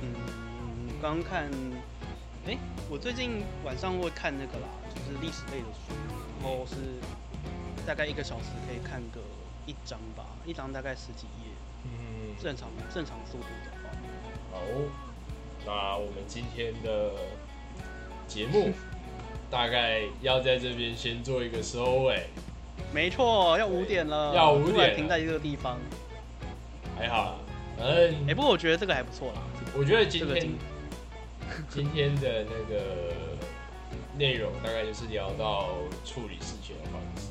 [0.02, 0.14] 嗯，
[1.02, 1.49] 刚看，
[2.45, 2.56] 哎，
[2.89, 5.93] 我最近晚上会看那个啦，就是历史类的书，
[6.43, 6.76] 然后是
[7.88, 9.20] 大概一个小时可以看个
[9.66, 11.49] 一章吧，一章大概十几页，
[11.86, 13.89] 嗯，正常正常速度的话。
[14.52, 14.60] 好，
[15.66, 17.14] 那我们今天的
[18.28, 18.70] 节目
[19.49, 22.28] 大概要在这边先做一个收尾。
[22.93, 25.80] 没错，要五点了，要五点，停在这个地方。
[27.02, 27.39] 还好，
[27.80, 29.41] 嗯，哎，不过我觉得这个还不错啦。
[29.76, 30.52] 我觉得今天
[31.68, 33.12] 今天的那个
[34.20, 35.70] 内容大概就是聊到
[36.06, 37.28] 处理事情的方式。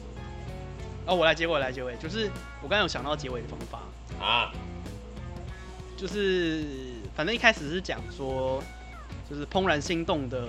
[1.07, 2.29] 哦，我来结尾，我来结尾，就是
[2.62, 3.81] 我刚刚有想到结尾的方法。
[4.21, 4.53] 啊，
[5.97, 6.64] 就是
[7.14, 8.61] 反正一开始是讲说，
[9.31, 10.49] 就是怦然心动的，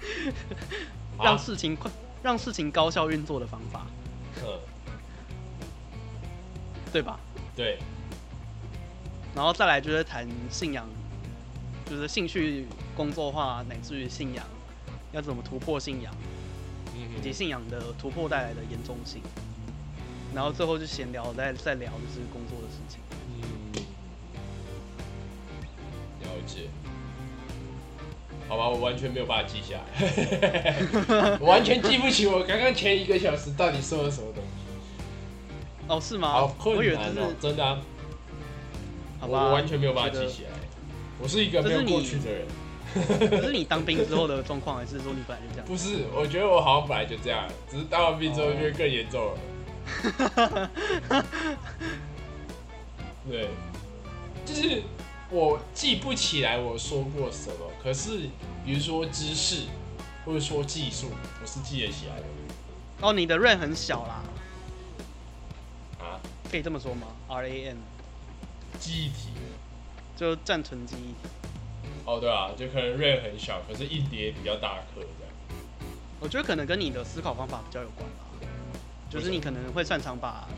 [1.18, 1.90] 让事情快，
[2.22, 3.86] 让事情高效运作的方法，
[6.92, 7.18] 对吧？
[7.56, 7.78] 对，
[9.34, 10.86] 然后再来就是谈信仰，
[11.88, 14.44] 就是兴趣工作化，乃至于信仰
[15.12, 16.14] 要怎么突破信仰，
[16.94, 19.22] 以及信仰的突破带来的严重性。
[20.34, 23.00] 然后最后就闲聊，再再聊就是工作的事情。
[23.32, 23.40] 嗯，
[26.20, 26.68] 了解。
[28.46, 30.76] 好吧，我完全没有办法记下来，
[31.40, 34.55] 我完全记不起我刚刚前一个小时到底说了什么东西。
[35.88, 36.32] 哦，是吗？
[36.32, 37.78] 好困难哦，真的啊。
[39.20, 40.50] 好吧，我完全没有办法记起来。
[41.20, 42.46] 我是一个没有过去的人。
[43.30, 45.66] 可是你当兵之后的状况，还是说你本来就这样？
[45.66, 50.70] 不是，我觉得我好像本来就这样，只是当完兵之后就更严重了。
[53.28, 53.48] 对，
[54.44, 54.82] 就是
[55.30, 58.28] 我记不起来我说过什么，可是
[58.64, 59.62] 比如说知识
[60.24, 61.08] 或者说技术，
[61.40, 62.24] 我是记得起来的。
[63.00, 64.22] 哦，你的 RAM 很小啦。
[66.46, 67.76] 啊，可以这么说吗？RAM，
[68.78, 69.30] 记忆体，
[70.16, 71.28] 就暂存记忆体。
[72.04, 75.34] 哦，对啊，就可能 RAM 很小，可是硬碟比较大颗这样。
[76.20, 78.24] 我觉得可能跟你的思考方法比较有关吧，
[79.10, 80.48] 就是你可能会擅长把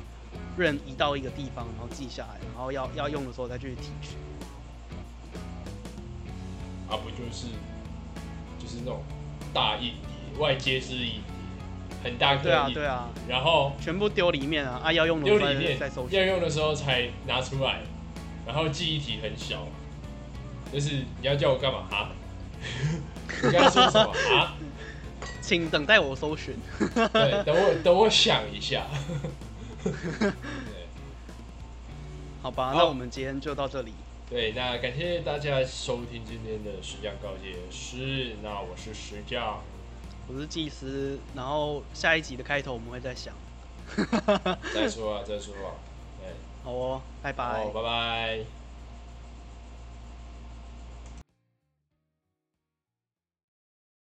[0.59, 4.17] RAM 移到一个地方，然后记下来，然后要要用的时候再去提取。
[6.89, 7.49] 啊，不就是
[8.59, 9.03] 就是那种
[9.55, 11.35] 大硬碟，外接是硬碟，
[12.03, 17.81] 很大颗对啊，对啊，然后全部丢里面啊，啊要用的丢里面再收要用的时候才拿出来，
[18.47, 19.67] 然后记忆体很小，
[20.73, 22.11] 就是你要叫我干嘛啊？
[23.43, 24.55] 你刚才说什么啊？
[25.41, 26.55] 请等待我搜寻。
[26.95, 28.83] 对， 等我等我想一下。
[32.43, 33.95] 好吧，那我们今天就到这里。
[34.29, 38.37] 对，那感谢大家收听今天的石匠告诫师。
[38.43, 39.63] 那我是石匠，
[40.29, 41.19] 我是祭司。
[41.35, 43.35] 然后下一集的开头我们会再想。
[44.75, 45.73] 再说啊，再说啊。
[46.65, 47.65] 好哦，拜拜。
[47.65, 48.58] 好，拜拜。